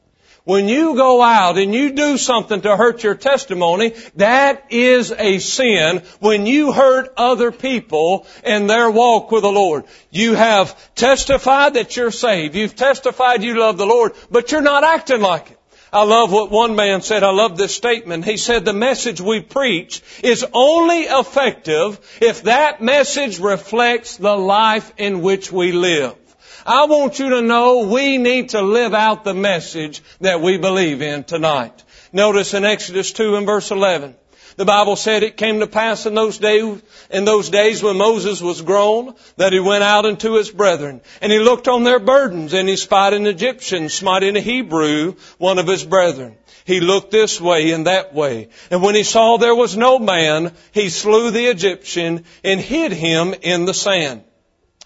When 0.43 0.69
you 0.69 0.95
go 0.95 1.23
out 1.23 1.57
and 1.57 1.73
you 1.73 1.89
do 1.89 2.19
something 2.19 2.61
to 2.61 2.77
hurt 2.77 3.01
your 3.01 3.15
testimony, 3.15 3.93
that 4.17 4.65
is 4.69 5.11
a 5.17 5.39
sin 5.39 6.03
when 6.19 6.45
you 6.45 6.71
hurt 6.71 7.11
other 7.17 7.51
people 7.51 8.27
in 8.43 8.67
their 8.67 8.91
walk 8.91 9.31
with 9.31 9.41
the 9.41 9.51
Lord. 9.51 9.85
You 10.11 10.35
have 10.35 10.75
testified 10.93 11.73
that 11.73 11.97
you're 11.97 12.11
saved. 12.11 12.53
You've 12.53 12.75
testified 12.75 13.43
you 13.43 13.59
love 13.59 13.79
the 13.79 13.87
Lord, 13.87 14.13
but 14.29 14.51
you're 14.51 14.61
not 14.61 14.83
acting 14.83 15.21
like 15.21 15.49
it. 15.49 15.58
I 15.91 16.03
love 16.03 16.31
what 16.31 16.51
one 16.51 16.75
man 16.75 17.01
said. 17.01 17.23
I 17.23 17.31
love 17.31 17.57
this 17.57 17.75
statement. 17.75 18.25
He 18.25 18.37
said 18.37 18.63
the 18.63 18.73
message 18.73 19.19
we 19.19 19.41
preach 19.41 20.03
is 20.23 20.45
only 20.53 21.01
effective 21.01 21.99
if 22.21 22.43
that 22.43 22.81
message 22.81 23.39
reflects 23.39 24.17
the 24.17 24.35
life 24.35 24.93
in 24.97 25.21
which 25.21 25.51
we 25.51 25.71
live. 25.71 26.15
I 26.65 26.85
want 26.85 27.17
you 27.17 27.29
to 27.29 27.41
know 27.41 27.87
we 27.87 28.17
need 28.17 28.49
to 28.49 28.61
live 28.61 28.93
out 28.93 29.23
the 29.23 29.33
message 29.33 30.03
that 30.21 30.41
we 30.41 30.57
believe 30.57 31.01
in 31.01 31.23
tonight. 31.23 31.83
Notice 32.13 32.53
in 32.53 32.65
Exodus 32.65 33.11
2 33.13 33.35
and 33.35 33.47
verse 33.47 33.71
11. 33.71 34.15
The 34.55 34.65
Bible 34.65 34.95
said 34.95 35.23
it 35.23 35.37
came 35.37 35.59
to 35.59 35.67
pass 35.67 36.05
in 36.05 36.15
those 36.15 36.37
days, 36.37 36.81
in 37.09 37.25
those 37.25 37.49
days 37.49 37.81
when 37.81 37.97
Moses 37.97 38.41
was 38.41 38.61
grown, 38.61 39.15
that 39.37 39.53
he 39.53 39.59
went 39.59 39.83
out 39.83 40.05
unto 40.05 40.33
his 40.33 40.49
brethren, 40.51 41.01
and 41.21 41.31
he 41.31 41.39
looked 41.39 41.67
on 41.67 41.83
their 41.83 41.99
burdens, 41.99 42.53
and 42.53 42.67
he 42.67 42.75
spied 42.75 43.13
an 43.13 43.27
Egyptian 43.27 43.89
smiting 43.89 44.35
a 44.35 44.41
Hebrew, 44.41 45.15
one 45.37 45.59
of 45.59 45.67
his 45.67 45.83
brethren. 45.83 46.35
He 46.65 46.81
looked 46.81 47.11
this 47.11 47.41
way 47.41 47.71
and 47.71 47.87
that 47.87 48.13
way, 48.13 48.49
and 48.69 48.83
when 48.83 48.95
he 48.95 49.03
saw 49.03 49.37
there 49.37 49.55
was 49.55 49.75
no 49.75 49.97
man, 49.97 50.53
he 50.71 50.89
slew 50.89 51.31
the 51.31 51.47
Egyptian 51.47 52.25
and 52.43 52.59
hid 52.59 52.91
him 52.91 53.33
in 53.41 53.65
the 53.65 53.73
sand. 53.73 54.23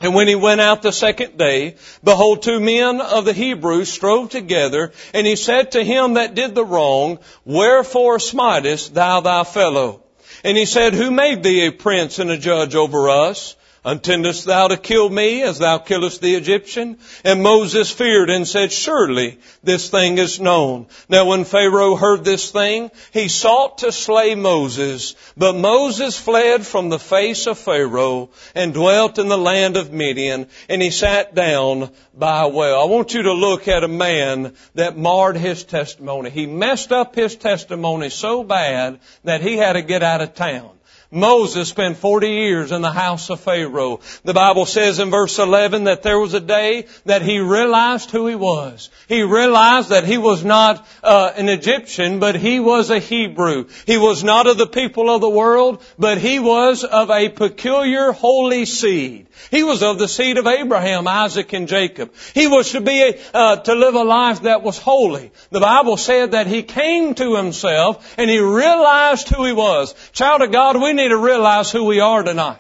And 0.02 0.14
when 0.14 0.28
he 0.28 0.36
went 0.36 0.60
out 0.60 0.82
the 0.82 0.92
second 0.92 1.38
day, 1.38 1.76
behold, 2.04 2.42
two 2.42 2.60
men 2.60 3.00
of 3.00 3.26
the 3.26 3.34
Hebrews 3.34 3.92
strove 3.92 4.30
together, 4.30 4.92
and 5.14 5.26
he 5.26 5.36
said 5.36 5.72
to 5.72 5.84
him 5.84 6.16
that 6.16 6.36
did 6.36 6.56
the 6.56 6.66
wrong, 6.66 7.20
Wherefore 7.46 8.20
smitest 8.20 8.94
thou 8.94 9.22
thy 9.22 9.44
fellow? 9.44 10.04
And 10.44 10.58
he 10.58 10.66
said, 10.66 10.94
Who 10.94 11.12
made 11.12 11.44
thee 11.44 11.68
a 11.68 11.72
prince 11.72 12.20
and 12.20 12.30
a 12.32 12.38
judge 12.38 12.76
over 12.76 13.10
us? 13.10 13.56
Intendest 13.86 14.46
thou 14.46 14.70
to 14.70 14.78
kill 14.78 15.10
me 15.10 15.42
as 15.44 15.60
thou 15.60 15.78
killest 15.78 16.22
the 16.22 16.36
Egyptian? 16.36 16.98
And 17.26 17.44
Moses 17.44 17.92
feared 17.92 18.30
and 18.30 18.48
said, 18.48 18.72
Surely 18.72 19.40
this 19.62 19.90
thing 19.90 20.18
is 20.20 20.40
known. 20.40 20.88
Now 21.10 21.26
when 21.26 21.44
Pharaoh 21.44 21.98
heard 21.98 22.24
this 22.24 22.50
thing, 22.50 22.92
he 23.12 23.28
sought 23.28 23.80
to 23.80 23.92
slay 23.92 24.36
Moses. 24.36 25.16
But 25.36 25.58
Moses 25.58 26.18
fled 26.18 26.66
from 26.66 26.88
the 26.88 27.00
face 27.00 27.46
of 27.46 27.58
Pharaoh 27.60 28.30
and 28.56 28.74
dwelt 28.74 29.20
in 29.20 29.28
the 29.28 29.38
land 29.38 29.76
of 29.76 29.92
Midian, 29.92 30.48
and 30.70 30.82
he 30.82 30.90
sat 30.90 31.36
down 31.36 31.92
by 32.14 32.44
a 32.44 32.48
well. 32.48 32.82
I 32.82 32.86
want 32.86 33.14
you 33.14 33.24
to 33.24 33.34
look 33.34 33.68
at 33.68 33.84
a 33.84 33.90
man 33.90 34.54
that 34.76 34.98
marred 34.98 35.36
his 35.36 35.66
testimony. 35.66 36.30
He 36.30 36.46
messed 36.46 36.94
up 36.94 37.16
his 37.16 37.36
testimony 37.36 38.10
so 38.10 38.46
bad 38.46 39.02
that 39.26 39.42
he 39.42 39.58
had 39.58 39.74
to 39.74 39.82
get 39.82 40.04
out 40.04 40.22
of 40.22 40.36
town. 40.36 40.70
Moses 41.14 41.70
spent 41.70 41.98
40 41.98 42.28
years 42.28 42.72
in 42.72 42.82
the 42.82 42.92
house 42.92 43.30
of 43.30 43.40
Pharaoh. 43.40 44.00
The 44.24 44.34
Bible 44.34 44.66
says 44.66 44.98
in 44.98 45.12
verse 45.12 45.38
11 45.38 45.84
that 45.84 46.02
there 46.02 46.18
was 46.18 46.34
a 46.34 46.40
day 46.40 46.88
that 47.06 47.22
he 47.22 47.38
realized 47.38 48.10
who 48.10 48.26
he 48.26 48.36
was. 48.36 48.90
He 49.08 49.22
realized 49.22 49.90
that 49.90 50.06
he 50.06 50.18
was 50.18 50.44
not 50.44 50.88
uh, 51.04 51.32
an 51.38 51.50
Egyptian, 51.50 52.20
but 52.20 52.36
he 52.36 52.60
was 52.60 52.90
a 52.90 52.98
Hebrew. 52.98 53.68
He 53.86 53.98
was 53.98 54.24
not 54.24 54.48
of 54.48 54.58
the 54.58 54.66
people 54.66 55.14
of 55.14 55.22
the 55.22 55.30
world, 55.30 55.84
but 56.00 56.18
he 56.18 56.40
was 56.40 56.84
of 56.84 57.12
a 57.12 57.30
peculiar 57.30 58.12
holy 58.12 58.66
seed. 58.66 59.28
He 59.52 59.64
was 59.64 59.84
of 59.84 60.00
the 60.00 60.08
seed 60.08 60.38
of 60.38 60.48
Abraham, 60.48 61.08
Isaac, 61.08 61.54
and 61.54 61.68
Jacob. 61.68 62.14
He 62.34 62.48
was 62.48 62.72
to 62.72 62.82
be 62.82 63.02
a, 63.02 63.20
uh, 63.34 63.56
to 63.58 63.76
live 63.76 63.96
a 63.96 64.04
life 64.04 64.44
that 64.44 64.64
was 64.64 64.78
holy. 64.78 65.32
The 65.52 65.60
Bible 65.60 65.98
said 65.98 66.32
that 66.32 66.48
he 66.48 66.64
came 66.64 67.14
to 67.16 67.36
himself 67.36 68.16
and 68.18 68.30
he 68.30 68.40
realized 68.40 69.30
who 69.30 69.46
he 69.46 69.54
was. 69.54 69.94
Child 70.12 70.42
of 70.42 70.52
God, 70.52 70.82
we 70.82 70.94
need 70.94 71.03
to 71.08 71.18
realize 71.18 71.72
who 71.72 71.84
we 71.86 72.00
are 72.00 72.24
tonight. 72.24 72.60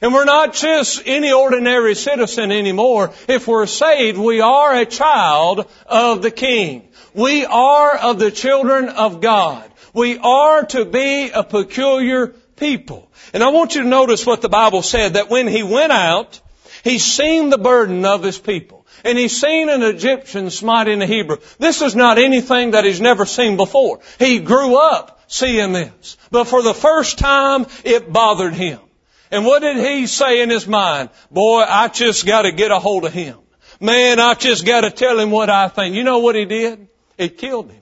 And 0.00 0.12
we're 0.12 0.24
not 0.24 0.52
just 0.52 1.02
any 1.06 1.30
ordinary 1.30 1.94
citizen 1.94 2.50
anymore. 2.50 3.12
If 3.28 3.46
we're 3.46 3.66
saved, 3.66 4.18
we 4.18 4.40
are 4.40 4.74
a 4.74 4.84
child 4.84 5.70
of 5.86 6.22
the 6.22 6.32
King. 6.32 6.88
We 7.14 7.44
are 7.44 7.96
of 7.96 8.18
the 8.18 8.32
children 8.32 8.88
of 8.88 9.20
God. 9.20 9.70
We 9.94 10.18
are 10.18 10.64
to 10.66 10.84
be 10.84 11.30
a 11.30 11.44
peculiar 11.44 12.34
people. 12.56 13.10
And 13.32 13.44
I 13.44 13.48
want 13.48 13.76
you 13.76 13.82
to 13.82 13.88
notice 13.88 14.26
what 14.26 14.42
the 14.42 14.48
Bible 14.48 14.82
said, 14.82 15.14
that 15.14 15.30
when 15.30 15.46
he 15.46 15.62
went 15.62 15.92
out, 15.92 16.40
he 16.82 16.98
seen 16.98 17.50
the 17.50 17.58
burden 17.58 18.04
of 18.04 18.24
his 18.24 18.38
people. 18.38 18.84
And 19.04 19.16
he's 19.16 19.40
seen 19.40 19.68
an 19.68 19.82
Egyptian 19.82 20.50
smiting 20.50 21.00
a 21.02 21.06
Hebrew. 21.06 21.38
This 21.58 21.80
is 21.82 21.94
not 21.94 22.18
anything 22.18 22.72
that 22.72 22.84
he's 22.84 23.00
never 23.00 23.26
seen 23.26 23.56
before. 23.56 24.00
He 24.18 24.40
grew 24.40 24.76
up 24.76 25.21
seeing 25.32 25.72
this. 25.72 26.16
But 26.30 26.44
for 26.44 26.62
the 26.62 26.74
first 26.74 27.18
time, 27.18 27.66
it 27.84 28.12
bothered 28.12 28.54
him. 28.54 28.78
And 29.30 29.46
what 29.46 29.62
did 29.62 29.78
he 29.78 30.06
say 30.06 30.42
in 30.42 30.50
his 30.50 30.66
mind? 30.66 31.08
Boy, 31.30 31.64
I 31.66 31.88
just 31.88 32.26
gotta 32.26 32.52
get 32.52 32.70
a 32.70 32.78
hold 32.78 33.06
of 33.06 33.12
him. 33.12 33.38
Man, 33.80 34.20
I 34.20 34.34
just 34.34 34.66
gotta 34.66 34.90
tell 34.90 35.18
him 35.18 35.30
what 35.30 35.48
I 35.48 35.68
think. 35.68 35.94
You 35.94 36.04
know 36.04 36.18
what 36.18 36.34
he 36.34 36.44
did? 36.44 36.86
He 37.16 37.30
killed 37.30 37.70
him. 37.70 37.80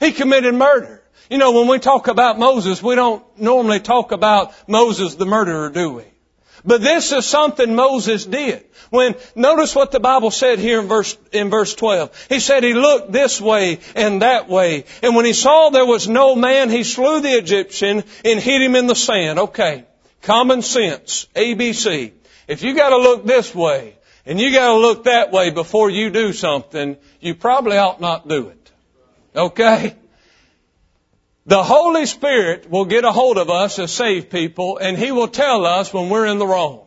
He 0.00 0.10
committed 0.12 0.54
murder. 0.54 1.00
You 1.30 1.38
know, 1.38 1.52
when 1.52 1.68
we 1.68 1.78
talk 1.78 2.08
about 2.08 2.38
Moses, 2.38 2.82
we 2.82 2.96
don't 2.96 3.24
normally 3.38 3.80
talk 3.80 4.12
about 4.12 4.52
Moses 4.68 5.14
the 5.14 5.26
murderer, 5.26 5.70
do 5.70 5.94
we? 5.94 6.04
But 6.64 6.80
this 6.80 7.12
is 7.12 7.26
something 7.26 7.74
Moses 7.74 8.24
did. 8.24 8.64
When, 8.88 9.16
notice 9.34 9.74
what 9.74 9.92
the 9.92 10.00
Bible 10.00 10.30
said 10.30 10.58
here 10.58 10.80
in 10.80 10.88
verse, 10.88 11.16
in 11.30 11.50
verse 11.50 11.74
12. 11.74 12.26
He 12.30 12.40
said 12.40 12.62
he 12.62 12.72
looked 12.72 13.12
this 13.12 13.40
way 13.40 13.80
and 13.94 14.22
that 14.22 14.48
way. 14.48 14.84
And 15.02 15.14
when 15.14 15.26
he 15.26 15.34
saw 15.34 15.68
there 15.68 15.84
was 15.84 16.08
no 16.08 16.34
man, 16.34 16.70
he 16.70 16.84
slew 16.84 17.20
the 17.20 17.36
Egyptian 17.36 18.02
and 18.24 18.40
hid 18.40 18.62
him 18.62 18.76
in 18.76 18.86
the 18.86 18.94
sand. 18.94 19.38
Okay. 19.38 19.84
Common 20.22 20.62
sense. 20.62 21.26
ABC. 21.34 22.12
If 22.48 22.62
you 22.62 22.74
gotta 22.74 22.96
look 22.96 23.26
this 23.26 23.54
way 23.54 23.96
and 24.24 24.40
you 24.40 24.50
gotta 24.50 24.78
look 24.78 25.04
that 25.04 25.32
way 25.32 25.50
before 25.50 25.90
you 25.90 26.10
do 26.10 26.32
something, 26.32 26.96
you 27.20 27.34
probably 27.34 27.76
ought 27.76 28.00
not 28.00 28.26
do 28.26 28.48
it. 28.48 28.72
Okay? 29.36 29.96
The 31.46 31.62
Holy 31.62 32.06
Spirit 32.06 32.70
will 32.70 32.86
get 32.86 33.04
a 33.04 33.12
hold 33.12 33.36
of 33.36 33.50
us 33.50 33.78
as 33.78 33.92
saved 33.92 34.30
people 34.30 34.78
and 34.78 34.96
He 34.96 35.12
will 35.12 35.28
tell 35.28 35.66
us 35.66 35.92
when 35.92 36.08
we're 36.08 36.26
in 36.26 36.38
the 36.38 36.46
wrong. 36.46 36.80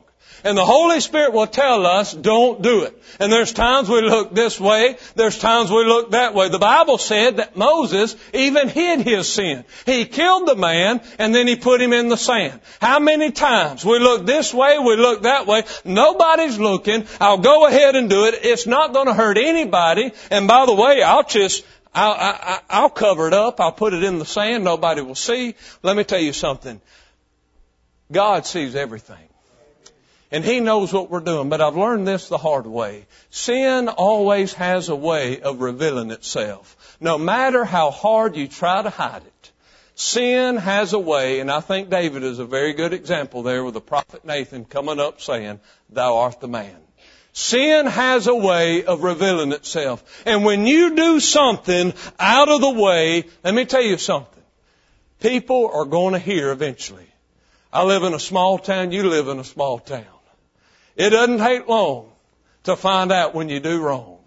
And 0.44 0.58
the 0.58 0.66
Holy 0.66 1.00
Spirit 1.00 1.34
will 1.34 1.48
tell 1.48 1.86
us, 1.86 2.14
don't 2.14 2.62
do 2.62 2.84
it. 2.84 3.02
And 3.20 3.32
there's 3.32 3.54
times 3.54 3.90
we 3.90 4.02
look 4.02 4.34
this 4.34 4.60
way, 4.60 4.98
there's 5.16 5.38
times 5.38 5.70
we 5.70 5.84
look 5.84 6.12
that 6.12 6.34
way. 6.34 6.50
The 6.50 6.60
Bible 6.60 6.98
said 6.98 7.38
that 7.38 7.58
Moses 7.58 8.16
even 8.34 8.70
hid 8.70 9.02
his 9.02 9.32
sin. 9.32 9.66
He 9.86 10.06
killed 10.06 10.48
the 10.48 10.56
man 10.56 11.02
and 11.20 11.34
then 11.34 11.48
he 11.48 11.56
put 11.56 11.82
him 11.82 11.92
in 11.92 12.08
the 12.08 12.18
sand. 12.18 12.60
How 12.80 13.00
many 13.00 13.32
times 13.32 13.84
we 13.84 14.00
look 14.00 14.26
this 14.26 14.54
way, 14.54 14.78
we 14.80 14.96
look 14.96 15.24
that 15.24 15.48
way, 15.48 15.64
nobody's 15.84 16.60
looking, 16.60 17.06
I'll 17.20 17.40
go 17.40 17.68
ahead 17.68 17.96
and 17.96 18.10
do 18.10 18.26
it, 18.26 18.36
it's 18.44 18.68
not 18.68 18.94
going 18.94 19.08
to 19.08 19.14
hurt 19.14 19.38
anybody, 19.38 20.12
and 20.32 20.48
by 20.48 20.66
the 20.66 20.76
way, 20.76 21.02
I'll 21.02 21.24
just 21.24 21.64
I'll, 21.98 22.12
I, 22.12 22.60
I'll 22.70 22.90
cover 22.92 23.28
it 23.28 23.34
up. 23.34 23.60
I'll 23.60 23.72
put 23.72 23.94
it 23.94 24.04
in 24.04 24.20
the 24.20 24.26
sand. 24.26 24.64
Nobody 24.64 25.02
will 25.02 25.16
see. 25.16 25.56
Let 25.82 25.98
me 25.98 26.04
tell 26.04 26.20
you 26.20 26.32
something. 26.32 26.80
God 28.12 28.46
sees 28.46 28.76
everything. 28.76 29.28
And 30.30 30.46
He 30.46 30.60
knows 30.60 30.94
what 30.94 31.10
we're 31.10 31.22
doing, 31.22 31.50
but 31.50 31.60
I've 31.60 31.76
learned 31.76 32.08
this 32.08 32.28
the 32.30 32.38
hard 32.38 32.68
way. 32.68 33.08
Sin 33.32 33.90
always 33.90 34.54
has 34.54 34.90
a 34.90 34.96
way 34.96 35.42
of 35.42 35.62
revealing 35.62 36.12
itself. 36.12 36.98
No 37.00 37.18
matter 37.18 37.66
how 37.66 37.90
hard 37.90 38.36
you 38.36 38.48
try 38.48 38.84
to 38.84 38.92
hide 38.92 39.24
it, 39.24 39.52
sin 39.96 40.58
has 40.58 40.94
a 40.94 41.00
way, 41.00 41.40
and 41.40 41.50
I 41.50 41.62
think 41.62 41.90
David 41.90 42.22
is 42.22 42.38
a 42.38 42.46
very 42.46 42.74
good 42.74 42.94
example 42.94 43.42
there 43.42 43.64
with 43.64 43.74
the 43.74 43.82
prophet 43.82 44.24
Nathan 44.24 44.66
coming 44.66 45.00
up 45.00 45.20
saying, 45.20 45.62
Thou 45.90 46.18
art 46.18 46.42
the 46.42 46.48
man. 46.48 46.78
Sin 47.38 47.86
has 47.86 48.26
a 48.26 48.34
way 48.34 48.84
of 48.84 49.04
revealing 49.04 49.52
itself. 49.52 50.04
And 50.26 50.44
when 50.44 50.66
you 50.66 50.96
do 50.96 51.20
something 51.20 51.94
out 52.18 52.50
of 52.50 52.62
the 52.62 52.72
way, 52.72 53.26
let 53.44 53.54
me 53.54 53.66
tell 53.66 53.84
you 53.84 54.00
something. 54.00 54.44
People 55.20 55.70
are 55.72 55.86
going 55.86 56.14
to 56.14 56.20
hear 56.20 56.52
eventually. 56.52 57.06
I 57.72 57.84
live 57.84 58.02
in 58.02 58.16
a 58.16 58.20
small 58.20 58.58
town, 58.58 58.92
you 58.92 59.08
live 59.08 59.28
in 59.28 59.38
a 59.38 59.44
small 59.44 59.78
town. 59.78 60.18
It 60.96 61.12
doesn't 61.12 61.38
take 61.38 61.68
long 61.68 62.10
to 62.64 62.76
find 62.76 63.12
out 63.12 63.36
when 63.36 63.50
you 63.50 63.60
do 63.60 63.82
wrong. 63.82 64.18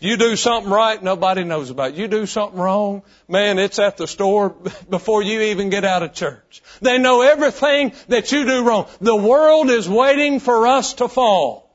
You 0.00 0.16
do 0.16 0.34
something 0.34 0.72
right, 0.72 1.02
nobody 1.02 1.44
knows 1.44 1.68
about 1.68 1.90
it. 1.90 1.96
You 1.96 2.08
do 2.08 2.24
something 2.24 2.58
wrong, 2.58 3.02
man, 3.28 3.58
it's 3.58 3.78
at 3.78 3.98
the 3.98 4.06
store 4.06 4.48
before 4.88 5.22
you 5.22 5.42
even 5.42 5.68
get 5.68 5.84
out 5.84 6.02
of 6.02 6.14
church. 6.14 6.62
They 6.80 6.96
know 6.96 7.20
everything 7.20 7.92
that 8.06 8.32
you 8.32 8.46
do 8.46 8.64
wrong. 8.64 8.86
The 9.02 9.16
world 9.16 9.68
is 9.68 9.86
waiting 9.86 10.40
for 10.40 10.66
us 10.66 10.94
to 10.94 11.08
fall. 11.08 11.67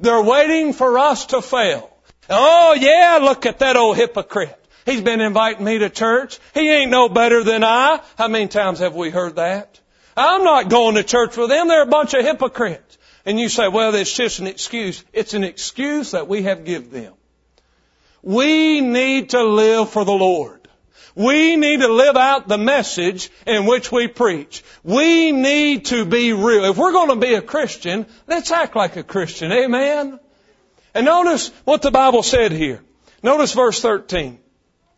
They're 0.00 0.22
waiting 0.22 0.72
for 0.72 0.98
us 0.98 1.26
to 1.26 1.42
fail. 1.42 1.90
Oh 2.28 2.74
yeah, 2.78 3.18
look 3.22 3.46
at 3.46 3.58
that 3.58 3.76
old 3.76 3.96
hypocrite. 3.96 4.56
He's 4.86 5.02
been 5.02 5.20
inviting 5.20 5.64
me 5.64 5.78
to 5.78 5.90
church. 5.90 6.38
He 6.54 6.70
ain't 6.70 6.90
no 6.90 7.08
better 7.08 7.44
than 7.44 7.62
I. 7.64 8.00
How 8.16 8.28
many 8.28 8.48
times 8.48 8.78
have 8.78 8.94
we 8.94 9.10
heard 9.10 9.36
that? 9.36 9.78
I'm 10.16 10.42
not 10.42 10.70
going 10.70 10.94
to 10.94 11.02
church 11.02 11.36
with 11.36 11.50
them. 11.50 11.68
They're 11.68 11.82
a 11.82 11.86
bunch 11.86 12.14
of 12.14 12.24
hypocrites. 12.24 12.98
And 13.26 13.38
you 13.38 13.48
say, 13.48 13.68
well, 13.68 13.94
it's 13.94 14.12
just 14.12 14.38
an 14.38 14.46
excuse. 14.46 15.04
It's 15.12 15.34
an 15.34 15.44
excuse 15.44 16.12
that 16.12 16.28
we 16.28 16.42
have 16.42 16.64
given 16.64 16.90
them. 16.90 17.14
We 18.22 18.80
need 18.80 19.30
to 19.30 19.42
live 19.42 19.90
for 19.90 20.04
the 20.04 20.12
Lord. 20.12 20.59
We 21.14 21.56
need 21.56 21.80
to 21.80 21.88
live 21.88 22.16
out 22.16 22.48
the 22.48 22.58
message 22.58 23.30
in 23.46 23.66
which 23.66 23.90
we 23.90 24.08
preach. 24.08 24.62
We 24.82 25.32
need 25.32 25.86
to 25.86 26.04
be 26.04 26.32
real. 26.32 26.64
If 26.64 26.76
we're 26.76 26.92
going 26.92 27.10
to 27.10 27.16
be 27.16 27.34
a 27.34 27.42
Christian, 27.42 28.06
let's 28.26 28.50
act 28.50 28.76
like 28.76 28.96
a 28.96 29.02
Christian. 29.02 29.52
Amen? 29.52 30.20
And 30.94 31.06
notice 31.06 31.48
what 31.64 31.82
the 31.82 31.90
Bible 31.90 32.22
said 32.22 32.52
here. 32.52 32.82
Notice 33.22 33.52
verse 33.52 33.80
13. 33.80 34.38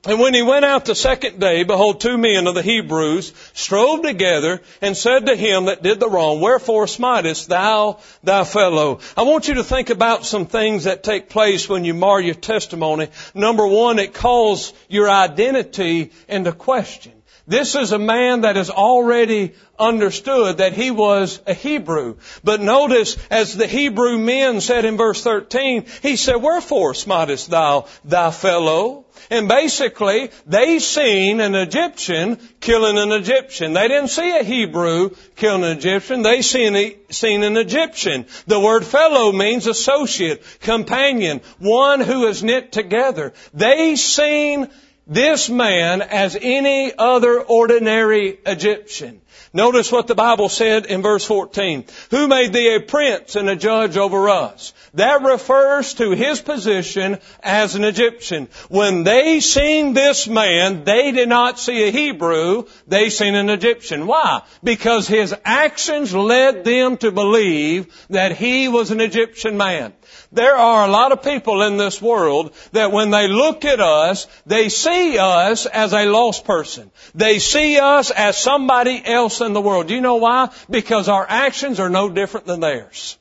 And 0.04 0.18
when 0.18 0.35
he 0.35 0.42
went 0.42 0.64
out 0.64 0.85
the 0.85 0.97
second 0.97 1.38
day, 1.38 1.62
behold, 1.62 2.00
two 2.00 2.18
men 2.18 2.49
of 2.49 2.56
the 2.56 2.62
Hebrews 2.62 3.32
strove 3.52 4.02
together 4.02 4.61
and 4.80 4.97
said 4.97 5.26
to 5.26 5.37
him 5.37 5.66
that 5.66 5.85
did 5.85 6.00
the 6.00 6.11
wrong, 6.11 6.40
Wherefore 6.40 6.87
smitest 6.87 7.47
thou 7.47 8.00
thy 8.25 8.42
fellow? 8.42 8.99
I 9.16 9.23
want 9.23 9.47
you 9.47 9.54
to 9.54 9.64
think 9.64 9.90
about 9.90 10.26
some 10.26 10.47
things 10.47 10.85
that 10.85 11.04
take 11.04 11.28
place 11.28 11.68
when 11.68 11.85
you 11.85 11.94
mar 11.94 12.21
your 12.21 12.35
testimony. 12.35 13.11
Number 13.32 13.64
one, 13.64 14.00
it 14.00 14.12
calls 14.12 14.73
your 14.88 15.09
identity 15.09 16.11
into 16.26 16.50
question. 16.50 17.12
This 17.46 17.75
is 17.75 17.90
a 17.90 17.99
man 17.99 18.42
that 18.42 18.56
has 18.56 18.70
already 18.70 19.54
understood 19.78 20.58
that 20.58 20.75
he 20.75 20.92
was 20.92 21.40
a 21.46 21.54
Hebrew. 21.54 22.16
But 22.44 22.61
notice, 22.61 23.16
as 23.30 23.56
the 23.56 23.66
Hebrew 23.66 24.18
men 24.18 24.61
said 24.61 24.84
in 24.84 24.96
verse 24.96 25.22
13, 25.25 25.87
he 26.02 26.16
said, 26.16 26.37
Wherefore 26.37 26.94
smitest 26.94 27.49
thou 27.49 27.87
thy 28.04 28.30
fellow? 28.30 29.06
And 29.30 29.49
basically, 29.49 30.30
they 30.46 30.78
seen 30.78 31.40
an 31.40 31.54
Egyptian 31.54 32.38
killing 32.61 32.99
an 32.99 33.12
Egyptian. 33.12 33.72
They 33.72 33.88
didn't 33.88 34.08
see 34.08 34.37
a 34.37 34.44
Hebrew 34.44 35.11
killing 35.37 35.64
an 35.64 35.76
Egyptian. 35.76 36.22
They 36.22 36.42
seen, 36.42 36.76
a, 36.76 36.96
seen 37.11 37.42
an 37.42 37.57
Egyptian. 37.57 38.26
The 38.46 38.61
word 38.61 38.85
fellow 38.85 39.33
means 39.33 39.66
associate, 39.66 40.42
companion, 40.61 41.40
one 41.59 42.00
who 42.00 42.26
is 42.26 42.42
knit 42.42 42.72
together. 42.72 43.33
They 43.52 43.96
seen 43.96 44.68
this 45.06 45.48
man 45.48 46.02
as 46.02 46.36
any 46.40 46.92
other 46.96 47.40
ordinary 47.40 48.38
Egyptian. 48.46 49.21
Notice 49.53 49.92
what 49.92 50.07
the 50.07 50.14
Bible 50.14 50.49
said 50.49 50.87
in 50.87 51.03
verse 51.03 51.25
14. 51.25 51.85
Who 52.11 52.29
made 52.29 52.53
thee 52.53 52.75
a 52.75 52.81
prince 52.81 53.37
and 53.37 53.49
a 53.49 53.57
judge 53.57 53.97
over 53.97 54.29
us? 54.29 54.73
That 54.95 55.23
refers 55.23 55.95
to 55.95 56.11
his 56.11 56.40
position 56.40 57.18
as 57.42 57.75
an 57.75 57.85
Egyptian. 57.85 58.49
When 58.68 59.05
they 59.05 59.40
seen 59.40 59.95
this 59.95 60.29
man, 60.29 60.85
they 60.85 61.12
did 61.12 61.29
not 61.29 61.59
see 61.59 61.85
a 61.85 61.90
Hebrew, 61.90 62.64
they 62.87 63.11
seen 63.11 63.35
an 63.35 63.51
Egyptian. 63.51 64.07
Why? 64.07 64.42
Because 64.62 65.07
his 65.07 65.35
actions 65.45 66.14
led 66.14 66.64
them 66.64 66.97
to 66.99 67.11
believe 67.11 67.87
that 68.11 68.37
he 68.37 68.68
was 68.68 68.90
an 68.90 69.01
Egyptian 69.01 69.57
man. 69.57 69.92
There 70.33 70.57
are 70.57 70.87
a 70.87 70.90
lot 70.90 71.12
of 71.12 71.23
people 71.23 71.62
in 71.62 71.77
this 71.77 72.01
world 72.01 72.55
that 72.73 72.90
when 72.90 73.11
they 73.11 73.29
look 73.29 73.66
at 73.66 73.81
us, 73.81 74.27
they 74.47 74.71
see 74.71 75.18
us 75.18 75.66
as 75.66 75.92
a 75.92 76.07
lost 76.07 76.47
person. 76.47 76.90
They 77.14 77.38
see 77.38 77.79
us 77.79 78.11
as 78.11 78.38
somebody 78.38 79.03
else 79.05 79.21
in 79.28 79.52
the 79.52 79.61
world. 79.61 79.88
Do 79.88 79.94
you 79.94 80.00
know 80.00 80.16
why? 80.16 80.50
Because 80.68 81.08
our 81.08 81.26
actions 81.28 81.80
are 81.80 81.90
no 81.90 82.08
different 82.08 82.46
than 82.46 82.61
theirs. 82.61 83.18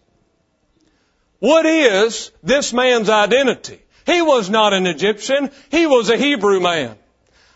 What 1.39 1.65
is 1.65 2.31
this 2.43 2.71
man's 2.73 3.09
identity? 3.09 3.79
He 4.05 4.21
was 4.21 4.49
not 4.49 4.73
an 4.73 4.85
Egyptian. 4.87 5.51
He 5.69 5.87
was 5.87 6.09
a 6.09 6.17
Hebrew 6.17 6.59
man. 6.59 6.95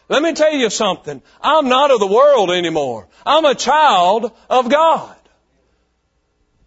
Let 0.09 0.21
me 0.21 0.33
tell 0.33 0.53
you 0.53 0.69
something. 0.69 1.21
I'm 1.41 1.67
not 1.67 1.91
of 1.91 1.99
the 1.99 2.07
world 2.07 2.51
anymore. 2.51 3.07
I'm 3.25 3.45
a 3.45 3.55
child 3.55 4.31
of 4.49 4.69
God. 4.69 5.15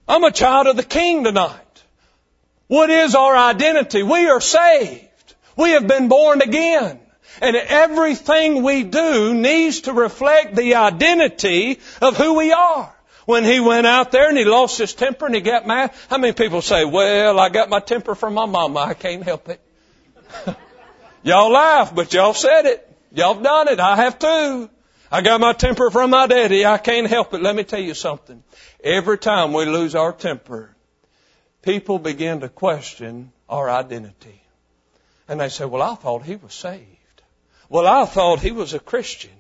I'm 0.09 0.25
a 0.25 0.33
child 0.33 0.67
of 0.67 0.77
the 0.77 0.83
King 0.83 1.25
tonight. 1.25 1.85
What 2.67 2.91
is 2.91 3.15
our 3.15 3.37
identity? 3.37 4.03
We 4.03 4.29
are 4.29 4.41
saved. 4.41 5.35
We 5.57 5.71
have 5.71 5.87
been 5.87 6.09
born 6.09 6.41
again. 6.43 7.01
And 7.41 7.57
everything 7.57 8.63
we 8.63 8.85
do 8.85 9.35
needs 9.35 9.83
to 9.83 9.93
reflect 9.93 10.57
the 10.57 10.75
identity 10.77 11.79
of 12.01 12.17
who 12.17 12.35
we 12.35 12.53
are. 12.53 12.95
When 13.27 13.45
he 13.45 13.61
went 13.61 13.87
out 13.87 14.11
there 14.11 14.29
and 14.29 14.39
he 14.39 14.45
lost 14.45 14.79
his 14.79 14.95
temper 14.95 15.27
and 15.27 15.35
he 15.35 15.43
got 15.43 15.67
mad, 15.67 15.93
how 16.09 16.17
many 16.17 16.33
people 16.33 16.63
say, 16.63 16.85
well, 16.85 17.39
I 17.39 17.51
got 17.51 17.69
my 17.69 17.81
temper 17.81 18.15
from 18.15 18.35
my 18.35 18.47
mama, 18.47 18.81
I 18.81 18.95
can't 18.95 19.23
help 19.23 19.51
it. 19.51 19.61
y'all 21.23 21.51
laugh, 21.51 21.95
but 21.95 22.15
y'all 22.15 22.33
said 22.33 22.65
it. 22.65 22.97
Y'all 23.13 23.41
done 23.41 23.69
it. 23.69 23.81
I 23.81 23.97
have 23.97 24.19
too. 24.19 24.71
I 25.11 25.23
got 25.23 25.41
my 25.41 25.53
temper 25.53 25.91
from 25.91 26.11
my 26.11 26.27
daddy, 26.27 26.67
I 26.67 26.77
can't 26.79 27.07
help 27.07 27.33
it. 27.33 27.43
Let 27.43 27.57
me 27.57 27.65
tell 27.65 27.81
you 27.81 27.95
something. 27.95 28.43
Every 28.85 29.17
time 29.17 29.53
we 29.53 29.65
lose 29.65 29.95
our 29.95 30.13
temper, 30.13 30.75
people 31.63 31.99
begin 31.99 32.41
to 32.41 32.49
question 32.49 33.33
our 33.49 33.71
identity. 33.71 34.43
And 35.27 35.41
they 35.41 35.49
say, 35.49 35.65
well, 35.65 35.83
I 35.83 35.95
thought 35.95 36.25
he 36.25 36.37
was 36.37 36.53
saved. 36.53 36.98
Well, 37.69 37.87
I 37.87 38.07
thought 38.07 38.41
he 38.41 38.53
was 38.53 38.75
a 38.75 38.79
Christian. 38.79 39.31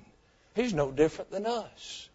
He's 0.55 0.75
no 0.75 0.91
different 0.91 1.31
than 1.31 1.47
us. 1.47 2.09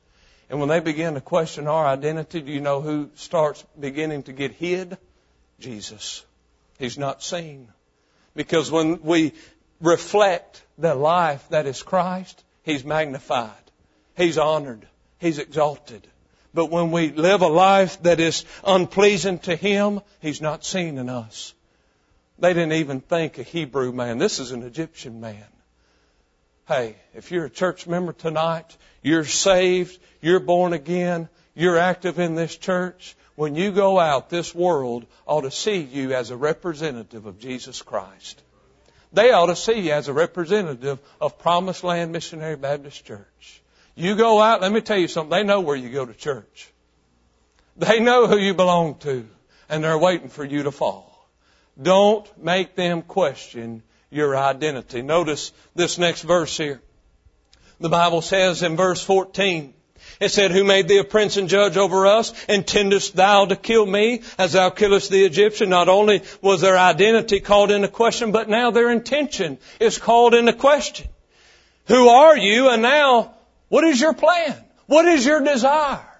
And 0.49 0.59
when 0.59 0.69
they 0.69 0.79
begin 0.79 1.15
to 1.15 1.21
question 1.21 1.67
our 1.67 1.87
identity, 1.87 2.41
do 2.41 2.51
you 2.51 2.61
know 2.61 2.81
who 2.81 3.09
starts 3.15 3.65
beginning 3.79 4.23
to 4.23 4.33
get 4.33 4.51
hid? 4.51 4.97
Jesus. 5.59 6.23
He's 6.77 6.97
not 6.97 7.23
seen. 7.23 7.69
Because 8.35 8.69
when 8.69 9.01
we 9.01 9.33
reflect 9.79 10.63
the 10.77 10.93
life 10.93 11.47
that 11.49 11.65
is 11.65 11.81
Christ, 11.81 12.43
He's 12.63 12.83
magnified. 12.83 13.51
He's 14.15 14.37
honored. 14.37 14.87
He's 15.19 15.39
exalted. 15.39 16.07
But 16.53 16.67
when 16.67 16.91
we 16.91 17.11
live 17.11 17.41
a 17.41 17.47
life 17.47 18.01
that 18.03 18.19
is 18.19 18.45
unpleasing 18.63 19.39
to 19.39 19.55
Him, 19.55 20.01
He's 20.21 20.41
not 20.41 20.65
seen 20.65 20.97
in 20.97 21.09
us. 21.09 21.53
They 22.39 22.53
didn't 22.53 22.73
even 22.73 22.99
think 22.99 23.37
a 23.37 23.43
Hebrew 23.43 23.91
man. 23.91 24.17
This 24.17 24.39
is 24.39 24.51
an 24.51 24.63
Egyptian 24.63 25.19
man. 25.19 25.45
Hey, 26.67 26.95
if 27.13 27.31
you're 27.31 27.45
a 27.45 27.49
church 27.49 27.87
member 27.87 28.13
tonight, 28.13 28.77
you're 29.01 29.25
saved, 29.25 29.99
you're 30.21 30.39
born 30.39 30.71
again, 30.71 31.27
you're 31.55 31.77
active 31.77 32.19
in 32.19 32.35
this 32.35 32.55
church, 32.55 33.15
when 33.35 33.55
you 33.55 33.71
go 33.71 33.99
out, 33.99 34.29
this 34.29 34.53
world 34.53 35.05
ought 35.25 35.41
to 35.41 35.51
see 35.51 35.81
you 35.81 36.13
as 36.13 36.29
a 36.29 36.37
representative 36.37 37.25
of 37.25 37.39
Jesus 37.39 37.81
Christ. 37.81 38.41
They 39.11 39.31
ought 39.31 39.47
to 39.47 39.55
see 39.55 39.79
you 39.79 39.91
as 39.91 40.07
a 40.07 40.13
representative 40.13 40.99
of 41.19 41.39
Promised 41.39 41.83
Land 41.83 42.11
Missionary 42.11 42.55
Baptist 42.55 43.03
Church. 43.05 43.61
You 43.95 44.15
go 44.15 44.39
out, 44.39 44.61
let 44.61 44.71
me 44.71 44.81
tell 44.81 44.97
you 44.97 45.07
something, 45.07 45.31
they 45.31 45.43
know 45.43 45.61
where 45.61 45.75
you 45.75 45.89
go 45.89 46.05
to 46.05 46.13
church. 46.13 46.71
They 47.75 47.99
know 47.99 48.27
who 48.27 48.37
you 48.37 48.53
belong 48.53 48.95
to, 48.99 49.27
and 49.67 49.83
they're 49.83 49.97
waiting 49.97 50.29
for 50.29 50.45
you 50.45 50.63
to 50.63 50.71
fall. 50.71 51.27
Don't 51.81 52.25
make 52.41 52.75
them 52.75 53.01
question 53.01 53.81
your 54.13 54.35
identity. 54.35 55.01
Notice 55.01 55.51
this 55.75 55.97
next 55.97 56.21
verse 56.21 56.55
here. 56.57 56.81
The 57.79 57.89
Bible 57.89 58.21
says 58.21 58.63
in 58.63 58.77
verse 58.77 59.03
14, 59.03 59.73
It 60.19 60.29
said, 60.29 60.51
Who 60.51 60.63
made 60.63 60.87
thee 60.87 60.99
a 60.99 61.03
prince 61.03 61.37
and 61.37 61.49
judge 61.49 61.75
over 61.75 62.05
us? 62.07 62.33
Intendest 62.47 63.15
thou 63.15 63.45
to 63.45 63.55
kill 63.55 63.85
me 63.85 64.21
as 64.37 64.53
thou 64.53 64.69
killest 64.69 65.09
the 65.09 65.25
Egyptian? 65.25 65.69
Not 65.69 65.89
only 65.89 66.21
was 66.41 66.61
their 66.61 66.77
identity 66.77 67.39
called 67.39 67.71
into 67.71 67.87
question, 67.87 68.31
but 68.31 68.47
now 68.47 68.71
their 68.71 68.91
intention 68.91 69.57
is 69.79 69.97
called 69.97 70.33
into 70.33 70.53
question. 70.53 71.09
Who 71.87 72.07
are 72.09 72.37
you? 72.37 72.69
And 72.69 72.81
now, 72.81 73.33
what 73.69 73.83
is 73.83 73.99
your 73.99 74.13
plan? 74.13 74.55
What 74.85 75.05
is 75.05 75.25
your 75.25 75.41
desire? 75.41 76.12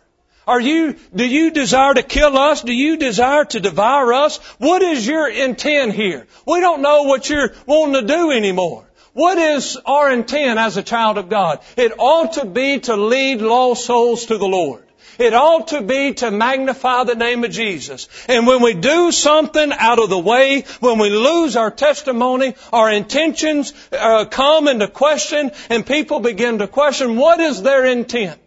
Are 0.48 0.60
you, 0.60 0.96
do 1.16 1.26
you 1.26 1.52
desire 1.52 1.94
to 1.94 2.04
kill 2.04 2.38
us? 2.38 2.62
Do 2.62 2.74
you 2.74 2.98
desire 2.98 3.46
to 3.46 3.60
devour 3.60 4.14
us? 4.14 4.38
What 4.58 4.82
is 4.82 5.08
your 5.08 5.30
intent 5.30 5.94
here? 5.94 6.28
We 6.46 6.60
don't 6.60 6.82
know 6.82 7.04
what 7.04 7.30
you're 7.30 7.54
wanting 7.66 8.02
to 8.02 8.08
do 8.08 8.32
anymore. 8.32 8.86
What 9.14 9.38
is 9.38 9.78
our 9.86 10.12
intent 10.12 10.60
as 10.60 10.76
a 10.76 10.84
child 10.84 11.18
of 11.18 11.30
God? 11.30 11.60
It 11.78 11.94
ought 11.98 12.34
to 12.34 12.46
be 12.46 12.80
to 12.82 12.96
lead 12.96 13.42
lost 13.42 13.86
souls 13.86 14.26
to 14.26 14.38
the 14.38 14.48
Lord. 14.48 14.84
It 15.20 15.34
ought 15.34 15.68
to 15.68 15.82
be 15.82 16.14
to 16.16 16.32
magnify 16.32 17.04
the 17.04 17.16
name 17.16 17.44
of 17.44 17.52
Jesus. 17.52 18.08
And 18.28 18.48
when 18.48 18.62
we 18.62 18.74
do 18.74 19.12
something 19.12 19.72
out 19.72 20.00
of 20.00 20.10
the 20.10 20.18
way, 20.18 20.62
when 20.80 20.98
we 20.98 21.10
lose 21.10 21.56
our 21.56 21.70
testimony, 21.70 22.56
our 22.72 22.92
intentions 22.92 23.74
uh, 23.92 24.26
come 24.26 24.68
into 24.68 24.88
question, 24.88 25.52
and 25.70 25.86
people 25.86 26.20
begin 26.20 26.58
to 26.58 26.68
question 26.68 27.16
what 27.16 27.40
is 27.40 27.62
their 27.62 27.86
intent. 27.86 28.40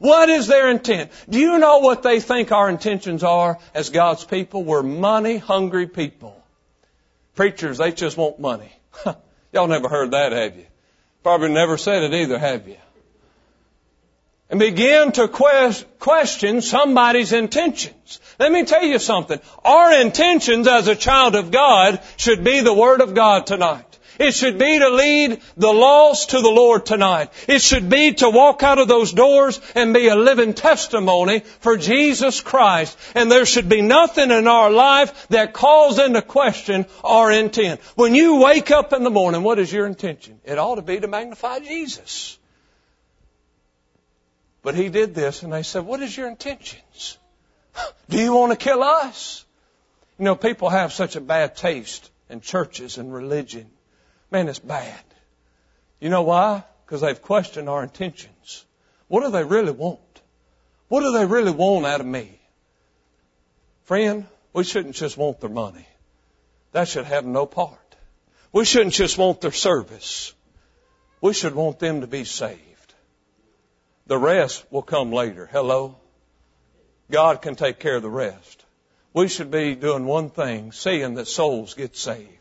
What 0.00 0.30
is 0.30 0.46
their 0.46 0.70
intent? 0.70 1.10
Do 1.28 1.38
you 1.38 1.58
know 1.58 1.80
what 1.80 2.02
they 2.02 2.20
think 2.20 2.52
our 2.52 2.70
intentions 2.70 3.22
are 3.22 3.58
as 3.74 3.90
God's 3.90 4.24
people? 4.24 4.64
We're 4.64 4.82
money 4.82 5.36
hungry 5.36 5.86
people. 5.86 6.42
Preachers, 7.34 7.76
they 7.76 7.92
just 7.92 8.16
want 8.16 8.40
money. 8.40 8.72
Y'all 9.52 9.68
never 9.68 9.88
heard 9.88 10.12
that, 10.12 10.32
have 10.32 10.56
you? 10.56 10.64
Probably 11.22 11.50
never 11.50 11.76
said 11.76 12.02
it 12.02 12.14
either, 12.14 12.38
have 12.38 12.66
you? 12.66 12.78
And 14.48 14.58
begin 14.58 15.12
to 15.12 15.28
question 15.28 16.62
somebody's 16.62 17.34
intentions. 17.34 18.20
Let 18.38 18.50
me 18.50 18.64
tell 18.64 18.82
you 18.82 18.98
something. 18.98 19.38
Our 19.66 20.00
intentions 20.00 20.66
as 20.66 20.88
a 20.88 20.96
child 20.96 21.34
of 21.34 21.50
God 21.50 22.02
should 22.16 22.42
be 22.42 22.60
the 22.60 22.72
Word 22.72 23.02
of 23.02 23.14
God 23.14 23.46
tonight. 23.46 23.98
It 24.20 24.34
should 24.34 24.58
be 24.58 24.78
to 24.78 24.90
lead 24.90 25.40
the 25.56 25.72
lost 25.72 26.30
to 26.30 26.42
the 26.42 26.50
Lord 26.50 26.84
tonight. 26.84 27.32
It 27.48 27.62
should 27.62 27.88
be 27.88 28.12
to 28.16 28.28
walk 28.28 28.62
out 28.62 28.78
of 28.78 28.86
those 28.86 29.12
doors 29.12 29.58
and 29.74 29.94
be 29.94 30.08
a 30.08 30.14
living 30.14 30.52
testimony 30.52 31.40
for 31.40 31.78
Jesus 31.78 32.42
Christ. 32.42 32.98
And 33.14 33.32
there 33.32 33.46
should 33.46 33.70
be 33.70 33.80
nothing 33.80 34.30
in 34.30 34.46
our 34.46 34.70
life 34.70 35.26
that 35.28 35.54
calls 35.54 35.98
into 35.98 36.20
question 36.20 36.84
our 37.02 37.32
intent. 37.32 37.80
When 37.94 38.14
you 38.14 38.36
wake 38.36 38.70
up 38.70 38.92
in 38.92 39.04
the 39.04 39.10
morning, 39.10 39.42
what 39.42 39.58
is 39.58 39.72
your 39.72 39.86
intention? 39.86 40.38
It 40.44 40.58
ought 40.58 40.74
to 40.74 40.82
be 40.82 41.00
to 41.00 41.08
magnify 41.08 41.60
Jesus. 41.60 42.38
But 44.62 44.74
he 44.74 44.90
did 44.90 45.14
this 45.14 45.42
and 45.42 45.50
they 45.50 45.62
said, 45.62 45.86
what 45.86 46.02
is 46.02 46.14
your 46.14 46.28
intentions? 46.28 47.16
Do 48.10 48.18
you 48.18 48.34
want 48.34 48.52
to 48.52 48.56
kill 48.56 48.82
us? 48.82 49.46
You 50.18 50.26
know, 50.26 50.36
people 50.36 50.68
have 50.68 50.92
such 50.92 51.16
a 51.16 51.22
bad 51.22 51.56
taste 51.56 52.10
in 52.28 52.42
churches 52.42 52.98
and 52.98 53.10
religion. 53.14 53.70
Man, 54.30 54.48
it's 54.48 54.58
bad. 54.58 55.02
You 56.00 56.08
know 56.08 56.22
why? 56.22 56.64
Because 56.84 57.00
they've 57.00 57.20
questioned 57.20 57.68
our 57.68 57.82
intentions. 57.82 58.64
What 59.08 59.22
do 59.22 59.30
they 59.30 59.44
really 59.44 59.72
want? 59.72 60.00
What 60.88 61.00
do 61.00 61.12
they 61.12 61.26
really 61.26 61.50
want 61.50 61.86
out 61.86 62.00
of 62.00 62.06
me? 62.06 62.40
Friend, 63.84 64.26
we 64.52 64.64
shouldn't 64.64 64.94
just 64.94 65.16
want 65.16 65.40
their 65.40 65.50
money. 65.50 65.86
That 66.72 66.88
should 66.88 67.06
have 67.06 67.24
no 67.24 67.46
part. 67.46 67.78
We 68.52 68.64
shouldn't 68.64 68.94
just 68.94 69.18
want 69.18 69.40
their 69.40 69.52
service. 69.52 70.32
We 71.20 71.32
should 71.32 71.54
want 71.54 71.78
them 71.78 72.00
to 72.00 72.06
be 72.06 72.24
saved. 72.24 72.94
The 74.06 74.18
rest 74.18 74.64
will 74.70 74.82
come 74.82 75.12
later. 75.12 75.46
Hello? 75.50 75.96
God 77.10 77.42
can 77.42 77.56
take 77.56 77.78
care 77.78 77.96
of 77.96 78.02
the 78.02 78.10
rest. 78.10 78.64
We 79.12 79.28
should 79.28 79.50
be 79.50 79.74
doing 79.74 80.04
one 80.06 80.30
thing, 80.30 80.72
seeing 80.72 81.14
that 81.14 81.26
souls 81.26 81.74
get 81.74 81.96
saved 81.96 82.39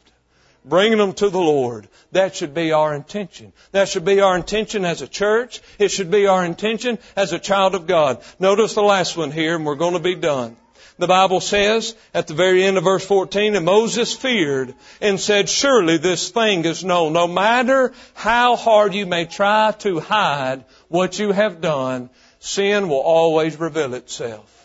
bringing 0.65 0.97
them 0.97 1.13
to 1.13 1.29
the 1.29 1.39
Lord. 1.39 1.87
That 2.11 2.35
should 2.35 2.53
be 2.53 2.71
our 2.71 2.93
intention. 2.93 3.53
That 3.71 3.87
should 3.87 4.05
be 4.05 4.21
our 4.21 4.35
intention 4.35 4.85
as 4.85 5.01
a 5.01 5.07
church. 5.07 5.61
It 5.77 5.89
should 5.89 6.11
be 6.11 6.27
our 6.27 6.43
intention 6.45 6.99
as 7.15 7.33
a 7.33 7.39
child 7.39 7.75
of 7.75 7.87
God. 7.87 8.21
Notice 8.39 8.73
the 8.73 8.81
last 8.81 9.17
one 9.17 9.31
here, 9.31 9.55
and 9.55 9.65
we're 9.65 9.75
going 9.75 9.93
to 9.93 9.99
be 9.99 10.15
done. 10.15 10.55
The 10.99 11.07
Bible 11.07 11.39
says 11.39 11.95
at 12.13 12.27
the 12.27 12.33
very 12.33 12.61
end 12.65 12.77
of 12.77 12.83
verse 12.83 13.05
14, 13.05 13.55
and 13.55 13.65
Moses 13.65 14.13
feared 14.13 14.75
and 14.99 15.17
said, 15.17 15.47
surely 15.47 15.97
this 15.97 16.29
thing 16.29 16.65
is 16.65 16.83
known. 16.83 17.13
No 17.13 17.25
matter 17.25 17.93
how 18.13 18.57
hard 18.57 18.93
you 18.93 19.05
may 19.05 19.23
try 19.23 19.71
to 19.79 20.01
hide 20.01 20.65
what 20.89 21.17
you 21.17 21.31
have 21.31 21.61
done, 21.61 22.09
sin 22.39 22.89
will 22.89 22.99
always 22.99 23.57
reveal 23.57 23.93
itself. 23.93 24.55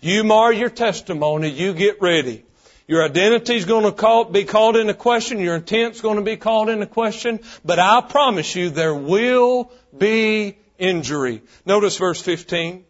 You 0.00 0.24
mar 0.24 0.54
your 0.54 0.70
testimony, 0.70 1.50
you 1.50 1.74
get 1.74 2.00
ready. 2.00 2.44
Your 2.86 3.02
identity 3.02 3.56
is 3.56 3.64
going 3.64 3.84
to 3.84 3.92
call, 3.92 4.24
be 4.24 4.44
called 4.44 4.76
into 4.76 4.94
question. 4.94 5.40
Your 5.40 5.56
intent 5.56 5.94
is 5.94 6.00
going 6.02 6.16
to 6.16 6.22
be 6.22 6.36
called 6.36 6.68
into 6.68 6.86
question. 6.86 7.40
But 7.64 7.78
I 7.78 8.02
promise 8.02 8.54
you 8.54 8.70
there 8.70 8.94
will 8.94 9.72
be 9.96 10.58
injury. 10.78 11.42
Notice 11.64 11.96
verse 11.96 12.20
15. 12.20 12.84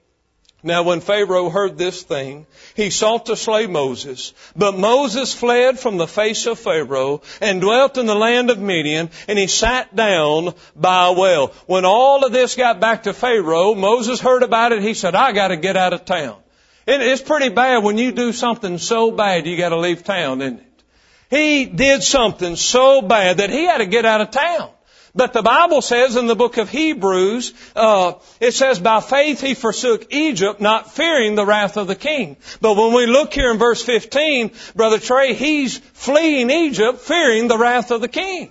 Now 0.65 0.83
when 0.83 1.01
Pharaoh 1.01 1.51
heard 1.51 1.77
this 1.77 2.03
thing, 2.03 2.47
he 2.75 2.89
sought 2.89 3.27
to 3.27 3.37
slay 3.37 3.67
Moses. 3.67 4.33
But 4.57 4.79
Moses 4.79 5.33
fled 5.35 5.79
from 5.79 5.99
the 5.99 6.09
face 6.09 6.47
of 6.47 6.59
Pharaoh 6.59 7.21
and 7.43 7.61
dwelt 7.61 7.99
in 7.99 8.07
the 8.07 8.15
land 8.15 8.51
of 8.51 8.59
Midian, 8.59 9.11
and 9.29 9.39
he 9.39 9.47
sat 9.47 9.95
down 9.95 10.55
by 10.75 11.09
a 11.09 11.13
well. 11.13 11.49
When 11.67 11.85
all 11.85 12.25
of 12.25 12.33
this 12.33 12.57
got 12.57 12.81
back 12.81 13.03
to 13.03 13.13
Pharaoh, 13.13 13.75
Moses 13.75 14.21
heard 14.21 14.43
about 14.43 14.73
it. 14.73 14.81
He 14.81 14.95
said, 14.95 15.15
I 15.15 15.33
gotta 15.33 15.59
get 15.59 15.77
out 15.77 15.93
of 15.93 16.07
town. 16.07 16.39
It's 16.87 17.23
pretty 17.23 17.49
bad 17.49 17.83
when 17.83 17.99
you 17.99 18.13
do 18.13 18.33
something 18.33 18.79
so 18.79 19.11
bad 19.11 19.47
you 19.47 19.57
gotta 19.57 19.79
leave 19.79 20.05
town, 20.05 20.43
isn't 20.43 20.59
it? 20.59 20.83
He 21.31 21.65
did 21.65 22.03
something 22.03 22.57
so 22.57 23.03
bad 23.03 23.39
that 23.39 23.51
he 23.51 23.65
had 23.65 23.79
to 23.79 23.87
get 23.87 24.05
out 24.05 24.21
of 24.21 24.31
town. 24.31 24.71
But 25.17 25.33
the 25.33 25.43
Bible 25.43 25.81
says 25.81 26.17
in 26.17 26.27
the 26.27 26.35
book 26.35 26.57
of 26.59 26.69
Hebrews, 26.69 27.55
uh, 27.77 28.15
it 28.41 28.53
says, 28.53 28.81
by 28.81 29.01
faith 29.01 29.41
he 29.41 29.55
forsook 29.55 30.13
Egypt, 30.13 30.61
not 30.61 30.93
fearing 30.93 31.37
the 31.37 31.47
wrath 31.47 31.77
of 31.77 31.87
the 31.87 31.95
king. 31.95 32.37
But 32.61 32.77
when 32.77 32.93
we 32.93 33.07
look 33.07 33.33
here 33.33 33.53
in 33.53 33.59
verse 33.59 33.83
15, 33.83 34.51
Brother 34.75 34.99
Trey, 34.99 35.35
he's 35.35 35.79
fleeing 35.79 36.51
Egypt, 36.51 36.99
fearing 36.99 37.47
the 37.47 37.57
wrath 37.57 37.93
of 37.93 38.01
the 38.01 38.09
king. 38.09 38.51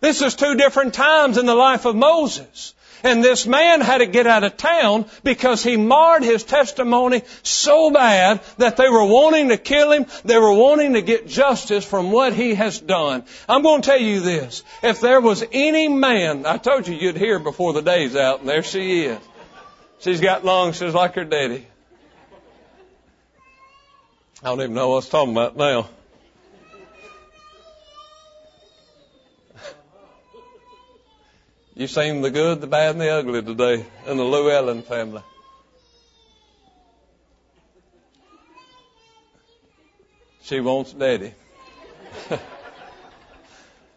This 0.00 0.20
is 0.20 0.34
two 0.34 0.54
different 0.56 0.92
times 0.92 1.38
in 1.38 1.46
the 1.46 1.54
life 1.54 1.86
of 1.86 1.96
Moses. 1.96 2.74
And 3.02 3.22
this 3.22 3.46
man 3.46 3.80
had 3.80 3.98
to 3.98 4.06
get 4.06 4.26
out 4.26 4.44
of 4.44 4.56
town 4.56 5.06
because 5.24 5.62
he 5.62 5.76
marred 5.76 6.22
his 6.22 6.44
testimony 6.44 7.22
so 7.42 7.90
bad 7.90 8.40
that 8.58 8.76
they 8.76 8.88
were 8.88 9.04
wanting 9.04 9.48
to 9.48 9.56
kill 9.56 9.92
him. 9.92 10.06
They 10.24 10.38
were 10.38 10.52
wanting 10.52 10.94
to 10.94 11.02
get 11.02 11.26
justice 11.26 11.84
from 11.84 12.10
what 12.10 12.32
he 12.32 12.54
has 12.54 12.80
done. 12.80 13.24
I'm 13.48 13.62
going 13.62 13.82
to 13.82 13.88
tell 13.88 14.00
you 14.00 14.20
this. 14.20 14.62
If 14.82 15.00
there 15.00 15.20
was 15.20 15.44
any 15.52 15.88
man, 15.88 16.46
I 16.46 16.58
told 16.58 16.86
you 16.86 16.94
you'd 16.94 17.16
hear 17.16 17.38
before 17.38 17.72
the 17.72 17.82
day's 17.82 18.14
out, 18.14 18.40
and 18.40 18.48
there 18.48 18.62
she 18.62 19.04
is. 19.04 19.18
She's 20.00 20.20
got 20.20 20.44
long, 20.44 20.72
she's 20.72 20.94
like 20.94 21.14
her 21.14 21.24
daddy. 21.24 21.66
I 24.42 24.48
don't 24.48 24.60
even 24.60 24.74
know 24.74 24.88
what 24.88 24.94
I 24.94 24.96
was 24.96 25.08
talking 25.08 25.32
about 25.32 25.56
now. 25.56 25.88
You've 31.74 31.90
seen 31.90 32.20
the 32.20 32.30
good, 32.30 32.60
the 32.60 32.66
bad, 32.66 32.90
and 32.90 33.00
the 33.00 33.08
ugly 33.08 33.42
today 33.42 33.86
in 34.06 34.16
the 34.18 34.24
Llewellyn 34.24 34.82
family. 34.82 35.22
She 40.42 40.60
wants 40.60 40.92
daddy. 40.92 41.32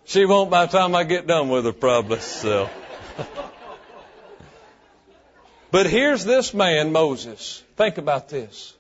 she 0.05 0.23
won't 0.23 0.49
by 0.49 0.67
the 0.67 0.77
time 0.77 0.95
I 0.95 1.03
get 1.03 1.27
done 1.27 1.49
with 1.49 1.65
her, 1.65 1.73
probably. 1.73 2.19
So. 2.19 2.69
but 5.71 5.87
here's 5.87 6.23
this 6.23 6.53
man, 6.53 6.93
Moses. 6.93 7.61
Think 7.75 7.97
about 7.97 8.29
this. 8.29 8.73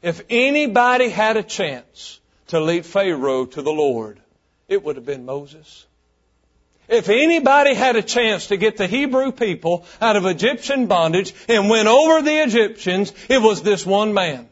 If 0.00 0.22
anybody 0.30 1.10
had 1.10 1.36
a 1.36 1.42
chance 1.42 2.18
to 2.46 2.60
lead 2.60 2.86
Pharaoh 2.86 3.44
to 3.44 3.60
the 3.60 3.70
Lord, 3.70 4.18
it 4.66 4.82
would 4.82 4.96
have 4.96 5.04
been 5.04 5.26
Moses. 5.26 5.86
If 6.90 7.08
anybody 7.08 7.74
had 7.74 7.94
a 7.94 8.02
chance 8.02 8.48
to 8.48 8.56
get 8.56 8.76
the 8.76 8.88
Hebrew 8.88 9.30
people 9.30 9.86
out 10.00 10.16
of 10.16 10.26
Egyptian 10.26 10.86
bondage 10.86 11.32
and 11.48 11.70
win 11.70 11.86
over 11.86 12.20
the 12.20 12.42
Egyptians, 12.42 13.12
it 13.28 13.40
was 13.40 13.62
this 13.62 13.86
one 13.86 14.12
man. 14.12 14.48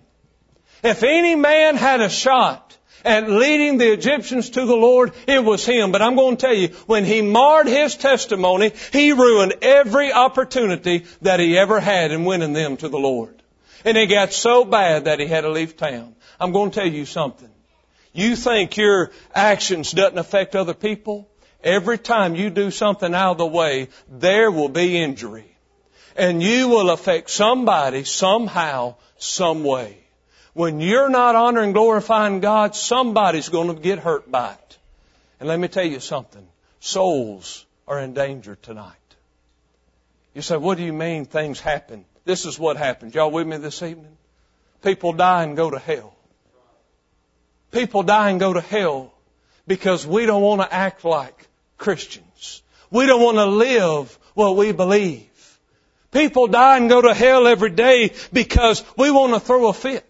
If 0.84 1.02
any 1.02 1.34
man 1.34 1.74
had 1.74 2.00
a 2.00 2.08
shot 2.08 2.76
at 3.04 3.28
leading 3.28 3.78
the 3.78 3.92
Egyptians 3.92 4.50
to 4.50 4.64
the 4.64 4.76
Lord, 4.76 5.12
it 5.26 5.42
was 5.42 5.66
him. 5.66 5.90
But 5.90 6.00
I'm 6.02 6.14
going 6.14 6.36
to 6.36 6.46
tell 6.46 6.54
you, 6.54 6.68
when 6.86 7.04
he 7.04 7.22
marred 7.22 7.66
his 7.66 7.96
testimony, 7.96 8.72
he 8.92 9.12
ruined 9.12 9.54
every 9.62 10.12
opportunity 10.12 11.06
that 11.22 11.40
he 11.40 11.58
ever 11.58 11.80
had 11.80 12.12
in 12.12 12.24
winning 12.24 12.52
them 12.52 12.76
to 12.76 12.88
the 12.88 12.98
Lord. 12.98 13.42
And 13.84 13.96
it 13.96 14.06
got 14.06 14.32
so 14.32 14.64
bad 14.64 15.06
that 15.06 15.18
he 15.18 15.26
had 15.26 15.40
to 15.40 15.50
leave 15.50 15.76
town. 15.76 16.14
I'm 16.38 16.52
going 16.52 16.70
to 16.70 16.80
tell 16.80 16.88
you 16.88 17.04
something. 17.04 17.50
You 18.12 18.36
think 18.36 18.76
your 18.76 19.10
actions 19.34 19.90
doesn't 19.90 20.18
affect 20.18 20.54
other 20.54 20.74
people? 20.74 21.28
Every 21.62 21.98
time 21.98 22.36
you 22.36 22.50
do 22.50 22.70
something 22.70 23.14
out 23.14 23.32
of 23.32 23.38
the 23.38 23.46
way, 23.46 23.88
there 24.08 24.50
will 24.50 24.68
be 24.68 24.96
injury. 24.96 25.56
And 26.16 26.42
you 26.42 26.68
will 26.68 26.90
affect 26.90 27.30
somebody 27.30 28.04
somehow, 28.04 28.96
some 29.18 29.64
way. 29.64 29.98
When 30.54 30.80
you're 30.80 31.08
not 31.08 31.34
honoring, 31.34 31.72
glorifying 31.72 32.40
God, 32.40 32.74
somebody's 32.74 33.48
going 33.48 33.74
to 33.74 33.80
get 33.80 33.98
hurt 33.98 34.30
by 34.30 34.52
it. 34.52 34.78
And 35.40 35.48
let 35.48 35.58
me 35.58 35.68
tell 35.68 35.84
you 35.84 36.00
something. 36.00 36.46
Souls 36.80 37.64
are 37.86 38.00
in 38.00 38.14
danger 38.14 38.56
tonight. 38.56 38.94
You 40.34 40.42
say, 40.42 40.56
what 40.56 40.78
do 40.78 40.84
you 40.84 40.92
mean 40.92 41.24
things 41.24 41.60
happen? 41.60 42.04
This 42.24 42.44
is 42.46 42.58
what 42.58 42.76
happens. 42.76 43.14
Y'all 43.14 43.30
with 43.30 43.46
me 43.46 43.56
this 43.56 43.82
evening? 43.82 44.16
People 44.82 45.12
die 45.12 45.44
and 45.44 45.56
go 45.56 45.70
to 45.70 45.78
hell. 45.78 46.14
People 47.72 48.02
die 48.02 48.30
and 48.30 48.38
go 48.38 48.52
to 48.52 48.60
hell 48.60 49.12
because 49.66 50.06
we 50.06 50.26
don't 50.26 50.42
want 50.42 50.60
to 50.60 50.72
act 50.72 51.04
like 51.04 51.47
Christians. 51.78 52.62
We 52.90 53.06
don't 53.06 53.22
want 53.22 53.38
to 53.38 53.46
live 53.46 54.18
what 54.34 54.56
we 54.56 54.72
believe. 54.72 55.24
People 56.10 56.46
die 56.46 56.78
and 56.78 56.88
go 56.88 57.02
to 57.02 57.14
hell 57.14 57.46
every 57.46 57.70
day 57.70 58.12
because 58.32 58.84
we 58.96 59.10
want 59.10 59.34
to 59.34 59.40
throw 59.40 59.68
a 59.68 59.72
fit. 59.72 60.04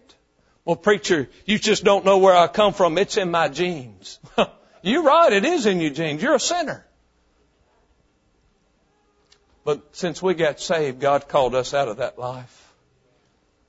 Well, 0.65 0.75
preacher, 0.75 1.29
you 1.45 1.57
just 1.57 1.83
don't 1.83 2.05
know 2.05 2.19
where 2.19 2.35
I 2.35 2.47
come 2.47 2.73
from. 2.73 2.97
It's 2.97 3.17
in 3.17 3.31
my 3.31 3.49
genes. 3.49 4.19
You're 4.81 5.03
right. 5.03 5.33
It 5.33 5.45
is 5.45 5.65
in 5.65 5.81
your 5.81 5.91
genes. 5.91 6.21
You're 6.21 6.35
a 6.35 6.39
sinner. 6.39 6.85
But 9.65 9.95
since 9.95 10.21
we 10.21 10.35
got 10.35 10.59
saved, 10.59 10.99
God 10.99 11.27
called 11.27 11.53
us 11.53 11.73
out 11.73 11.89
of 11.89 11.97
that 11.97 12.17
life. 12.17 12.73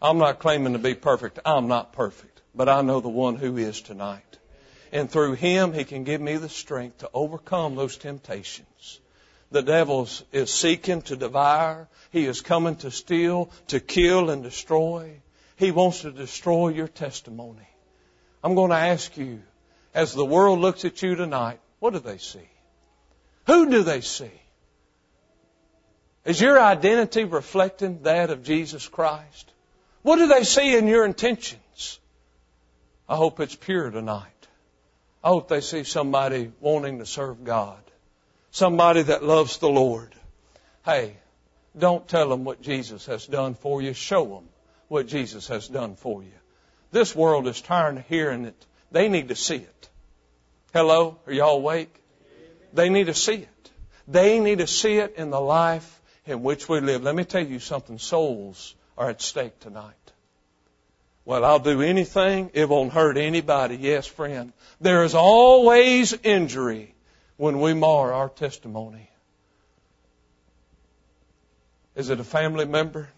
I'm 0.01 0.19
not 0.19 0.39
claiming 0.39 0.75
to 0.75 0.79
be 0.79 0.95
perfect. 0.95 1.41
I'm 1.45 1.69
not 1.69 1.93
perfect. 1.93 2.41
But 2.55 2.69
I 2.69 2.83
know 2.83 3.01
the 3.01 3.09
one 3.09 3.37
who 3.37 3.57
is 3.57 3.81
tonight. 3.81 4.39
And 4.93 5.11
through 5.11 5.35
Him, 5.35 5.73
He 5.73 5.85
can 5.85 6.05
give 6.05 6.21
me 6.21 6.37
the 6.37 6.49
strength 6.49 6.99
to 6.99 7.11
overcome 7.15 7.77
those 7.77 7.97
temptations. 7.97 9.01
The 9.51 9.63
devil 9.63 10.09
is 10.33 10.53
seeking 10.53 11.03
to 11.03 11.17
devour. 11.17 11.89
He 12.11 12.27
is 12.27 12.41
coming 12.41 12.77
to 12.77 12.91
steal, 12.91 13.51
to 13.69 13.81
kill, 13.81 14.31
and 14.31 14.43
destroy. 14.43 15.21
He 15.57 15.71
wants 15.71 16.03
to 16.03 16.11
destroy 16.11 16.69
your 16.69 16.89
testimony. 16.89 17.69
I'm 18.43 18.55
going 18.55 18.71
to 18.71 18.77
ask 18.77 19.17
you, 19.17 19.43
as 19.93 20.15
the 20.15 20.25
world 20.25 20.61
looks 20.61 20.85
at 20.85 21.03
you 21.03 21.17
tonight, 21.17 21.61
what 21.81 21.93
do 21.93 21.99
they 21.99 22.19
see? 22.19 22.49
Who 23.47 23.71
do 23.71 23.83
they 23.83 24.01
see? 24.01 24.31
Is 26.25 26.41
your 26.41 26.61
identity 26.61 27.25
reflecting 27.25 28.03
that 28.03 28.31
of 28.31 28.45
Jesus 28.45 28.87
Christ? 28.87 29.53
What 30.03 30.17
do 30.17 30.29
they 30.29 30.45
see 30.45 30.77
in 30.77 30.87
your 30.87 31.05
intentions? 31.05 31.99
I 33.09 33.17
hope 33.17 33.41
it's 33.41 33.57
pure 33.57 33.91
tonight. 33.91 34.40
I 35.23 35.29
hope 35.29 35.49
they 35.49 35.61
see 35.61 35.85
somebody 35.85 36.51
wanting 36.61 36.99
to 36.99 37.07
serve 37.07 37.45
God. 37.45 37.81
Somebody 38.51 39.03
that 39.03 39.23
loves 39.23 39.59
the 39.59 39.69
Lord. 39.69 40.15
Hey, 40.85 41.17
don't 41.79 42.09
tell 42.09 42.29
them 42.29 42.45
what 42.45 42.63
Jesus 42.63 43.07
has 43.07 43.27
done 43.27 43.55
for 43.55 43.83
you. 43.83 43.93
Show 43.93 44.25
them 44.25 44.49
what 44.89 45.07
Jesus 45.07 45.49
has 45.49 45.69
done 45.69 45.95
for 45.95 46.23
you. 46.23 46.33
This 46.91 47.15
world 47.15 47.47
is 47.47 47.61
tired 47.61 47.99
of 47.99 48.07
hearing 48.09 48.45
it. 48.47 48.67
They 48.91 49.09
need 49.09 49.29
to 49.29 49.37
see 49.37 49.57
it. 49.57 49.89
Hello? 50.73 51.19
Are 51.27 51.33
y'all 51.33 51.57
awake? 51.57 51.95
They 52.73 52.89
need 52.89 53.07
to 53.07 53.15
see 53.15 53.35
it. 53.35 53.71
They 54.09 54.41
need 54.41 54.59
to 54.59 54.67
see 54.67 54.97
it 54.97 55.15
in 55.17 55.31
the 55.31 55.41
life 55.41 56.01
in 56.27 56.43
which 56.43 56.69
we 56.69 56.81
live. 56.81 57.03
Let 57.03 57.15
me 57.15 57.25
tell 57.25 57.45
you 57.45 57.61
something. 57.61 57.99
Souls 57.99 58.75
are 58.97 59.11
at 59.11 59.21
stake 59.21 59.61
tonight. 59.61 60.10
Well, 61.25 61.45
I'll 61.45 61.59
do 61.59 61.83
anything. 61.83 62.51
It 62.55 62.69
won't 62.69 62.93
hurt 62.93 63.17
anybody. 63.17 63.77
Yes, 63.77 64.07
friend. 64.07 64.53
There 64.81 65.05
is 65.05 65.15
always 65.15 66.13
injury 66.23 66.95
when 67.37 67.61
we 67.61 67.75
mar 67.75 68.13
our 68.13 68.29
testimony. 68.29 69.09
Is 71.95 72.11
it 72.11 72.21
a 72.21 72.25
family 72.25 72.65
member? 72.65 73.09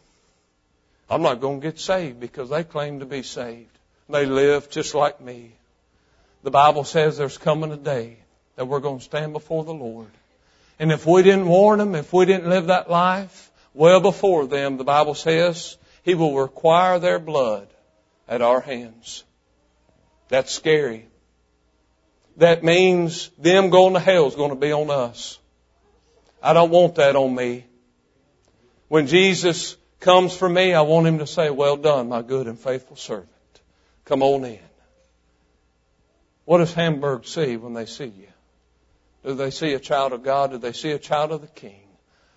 I'm 1.09 1.23
not 1.23 1.41
going 1.41 1.61
to 1.61 1.67
get 1.67 1.79
saved 1.79 2.19
because 2.19 2.51
they 2.51 2.65
claim 2.65 3.01
to 3.01 3.07
be 3.07 3.23
saved. 3.23 3.69
They 4.09 4.27
live 4.27 4.71
just 4.71 4.95
like 4.95 5.21
me. 5.21 5.53
The 6.43 6.51
Bible 6.51 6.85
says 6.85 7.17
there's 7.17 7.38
coming 7.38 7.71
a 7.71 7.77
day 7.77 8.17
that 8.57 8.67
we're 8.67 8.81
going 8.81 8.99
to 8.99 9.05
stand 9.05 9.33
before 9.33 9.65
the 9.65 9.75
Lord. 9.75 10.11
And 10.79 10.91
if 10.91 11.07
we 11.07 11.23
didn't 11.23 11.47
warn 11.47 11.79
them, 11.79 11.95
if 11.95 12.12
we 12.12 12.25
didn't 12.25 12.49
live 12.49 12.67
that 12.67 12.91
life 12.91 13.51
well 13.75 14.01
before 14.01 14.47
them, 14.47 14.77
the 14.77 14.85
Bible 14.85 15.15
says 15.15 15.77
He 16.03 16.15
will 16.15 16.37
require 16.37 16.99
their 16.99 17.19
blood 17.19 17.69
at 18.29 18.43
our 18.43 18.61
hands. 18.61 19.25
That's 20.29 20.53
scary. 20.53 21.09
That 22.39 22.65
means 22.65 23.31
them 23.39 23.71
going 23.71 23.95
to 23.95 24.01
hell 24.01 24.27
is 24.27 24.35
going 24.35 24.51
to 24.51 24.57
be 24.57 24.73
on 24.73 24.91
us. 24.91 25.39
I 26.43 26.53
don't 26.55 26.71
want 26.71 26.97
that 26.97 27.15
on 27.15 27.35
me. 27.35 27.67
When 28.89 29.07
Jesus 29.07 29.77
comes 30.01 30.35
for 30.37 30.49
me, 30.49 30.75
I 30.75 30.83
want 30.83 31.07
him 31.07 31.19
to 31.19 31.27
say, 31.27 31.51
well 31.51 31.77
done, 31.77 32.09
my 32.09 32.23
good 32.23 32.47
and 32.47 32.59
faithful 32.59 32.97
servant. 32.97 33.29
Come 34.05 34.23
on 34.23 34.45
in. 34.45 34.59
What 36.45 36.59
does 36.59 36.73
Hamburg 36.73 37.25
see 37.25 37.57
when 37.57 37.75
they 37.75 37.87
see 37.87 38.07
you? 38.07 38.29
Do 39.25 39.35
they 39.35 39.51
see 39.51 39.75
a 39.75 39.79
child 39.79 40.13
of 40.13 40.25
God? 40.25 40.51
Do 40.51 40.59
they 40.59 40.73
see 40.73 40.91
a 40.91 40.99
child 40.99 41.31
of 41.31 41.41
the 41.41 41.47
King? 41.47 41.87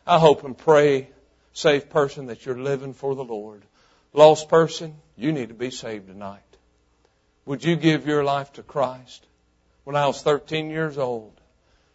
I 0.05 0.19
hope 0.19 0.43
and 0.43 0.55
pray, 0.55 1.09
safe 1.53 1.89
person, 1.89 2.27
that 2.27 2.45
you're 2.45 2.59
living 2.59 2.93
for 2.93 3.15
the 3.15 3.23
Lord. 3.23 3.63
Lost 4.13 4.49
person, 4.49 4.95
you 5.17 5.31
need 5.31 5.49
to 5.49 5.55
be 5.55 5.71
saved 5.71 6.07
tonight. 6.07 6.41
Would 7.45 7.63
you 7.63 7.75
give 7.75 8.07
your 8.07 8.23
life 8.23 8.53
to 8.53 8.63
Christ? 8.63 9.25
When 9.83 9.95
I 9.95 10.07
was 10.07 10.21
13 10.21 10.69
years 10.69 10.97
old, 10.97 11.39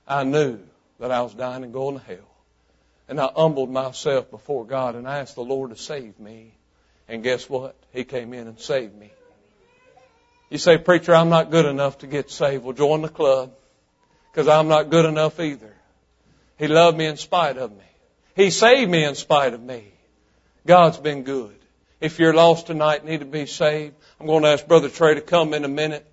I 0.07 0.25
knew 0.25 0.61
that 1.01 1.11
I 1.11 1.23
was 1.23 1.35
dying 1.35 1.65
and 1.65 1.73
going 1.73 1.99
to 1.99 2.05
hell. 2.05 2.19
And 3.09 3.21
I 3.21 3.29
humbled 3.35 3.71
myself 3.71 4.31
before 4.31 4.65
God 4.65 4.95
and 4.95 5.09
I 5.09 5.19
asked 5.19 5.35
the 5.35 5.43
Lord 5.43 5.71
to 5.71 5.77
save 5.77 6.19
me. 6.21 6.55
And 7.09 7.25
guess 7.25 7.51
what? 7.51 7.75
He 7.93 8.05
came 8.05 8.33
in 8.33 8.47
and 8.47 8.61
saved 8.61 8.95
me. 8.97 9.11
You 10.49 10.59
say, 10.59 10.79
preacher, 10.79 11.15
I'm 11.15 11.29
not 11.29 11.51
good 11.51 11.67
enough 11.67 11.99
to 11.99 12.07
get 12.07 12.31
saved. 12.31 12.63
Well, 12.63 12.73
join 12.73 13.03
the 13.03 13.09
club 13.09 13.53
because 14.31 14.47
I'm 14.47 14.69
not 14.69 14.91
good 14.91 15.05
enough 15.05 15.41
either. 15.41 15.75
He 16.59 16.69
loved 16.69 16.97
me 16.97 17.07
in 17.07 17.17
spite 17.17 17.57
of 17.57 17.73
me. 17.73 17.85
He 18.37 18.51
saved 18.51 18.91
me 18.91 19.05
in 19.05 19.15
spite 19.15 19.55
of 19.55 19.63
me. 19.63 19.85
God's 20.67 20.99
been 20.99 21.23
good. 21.23 21.57
If 22.01 22.19
you're 22.19 22.33
lost 22.33 22.67
tonight, 22.67 23.05
need 23.05 23.21
to 23.21 23.27
be 23.27 23.45
saved, 23.45 23.95
I'm 24.19 24.27
going 24.27 24.43
to 24.45 24.49
ask 24.49 24.67
Brother 24.67 24.89
Trey 24.89 25.15
to 25.15 25.21
come 25.21 25.53
in 25.53 25.67
a 25.67 25.69
minute. 25.69 26.07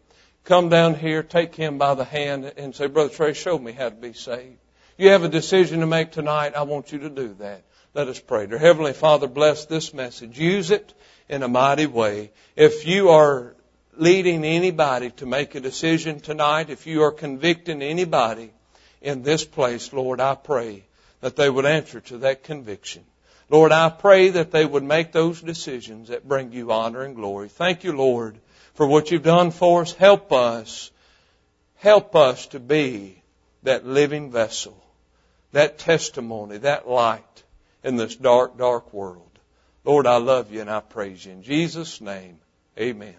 Come 0.43 0.67
down 0.67 0.95
here, 0.95 1.23
take 1.23 1.55
him 1.55 1.77
by 1.77 1.93
the 1.93 2.03
hand 2.03 2.51
and 2.57 2.75
say, 2.75 2.87
Brother 2.87 3.13
Trey, 3.13 3.31
show 3.31 3.57
me 3.57 3.71
how 3.71 3.87
to 3.87 3.95
be 3.95 4.11
saved. 4.11 4.57
You 4.97 5.11
have 5.11 5.23
a 5.23 5.29
decision 5.29 5.79
to 5.79 5.87
make 5.87 6.11
tonight. 6.11 6.55
I 6.55 6.63
want 6.63 6.91
you 6.91 6.99
to 6.99 7.09
do 7.09 7.35
that. 7.35 7.63
Let 7.93 8.09
us 8.09 8.19
pray. 8.19 8.47
Dear 8.47 8.57
Heavenly 8.57 8.91
Father, 8.91 9.27
bless 9.27 9.65
this 9.65 9.93
message. 9.93 10.37
Use 10.37 10.71
it 10.71 10.93
in 11.29 11.41
a 11.41 11.47
mighty 11.47 11.85
way. 11.85 12.31
If 12.57 12.85
you 12.85 13.09
are 13.09 13.55
leading 13.95 14.43
anybody 14.43 15.11
to 15.11 15.25
make 15.25 15.55
a 15.55 15.61
decision 15.61 16.19
tonight, 16.19 16.69
if 16.69 16.85
you 16.85 17.03
are 17.03 17.11
convicting 17.13 17.81
anybody 17.81 18.51
in 19.01 19.23
this 19.23 19.45
place, 19.45 19.93
Lord, 19.93 20.19
I 20.19 20.35
pray 20.35 20.83
that 21.21 21.37
they 21.37 21.49
would 21.49 21.65
answer 21.65 22.01
to 22.01 22.17
that 22.19 22.43
conviction. 22.43 23.05
Lord, 23.49 23.71
I 23.71 23.89
pray 23.89 24.29
that 24.29 24.51
they 24.51 24.65
would 24.65 24.83
make 24.83 25.11
those 25.11 25.41
decisions 25.41 26.09
that 26.09 26.27
bring 26.27 26.51
you 26.51 26.71
honor 26.71 27.03
and 27.03 27.15
glory. 27.15 27.47
Thank 27.47 27.83
you, 27.83 27.93
Lord, 27.93 28.37
for 28.73 28.85
what 28.85 29.09
you've 29.09 29.23
done 29.23 29.51
for 29.51 29.81
us. 29.81 29.93
Help 29.93 30.33
us. 30.33 30.91
Help 31.77 32.15
us 32.15 32.47
to 32.47 32.59
be 32.59 33.21
that 33.63 33.85
living 33.85 34.31
vessel, 34.31 34.83
that 35.51 35.77
testimony, 35.77 36.57
that 36.57 36.87
light 36.87 37.43
in 37.83 37.95
this 37.95 38.15
dark, 38.15 38.57
dark 38.57 38.91
world. 38.93 39.23
Lord, 39.85 40.07
I 40.07 40.17
love 40.17 40.51
you 40.51 40.59
and 40.61 40.69
I 40.69 40.81
praise 40.81 41.25
you. 41.25 41.31
In 41.31 41.43
Jesus' 41.43 42.01
name, 42.01 42.39
amen. 42.77 43.15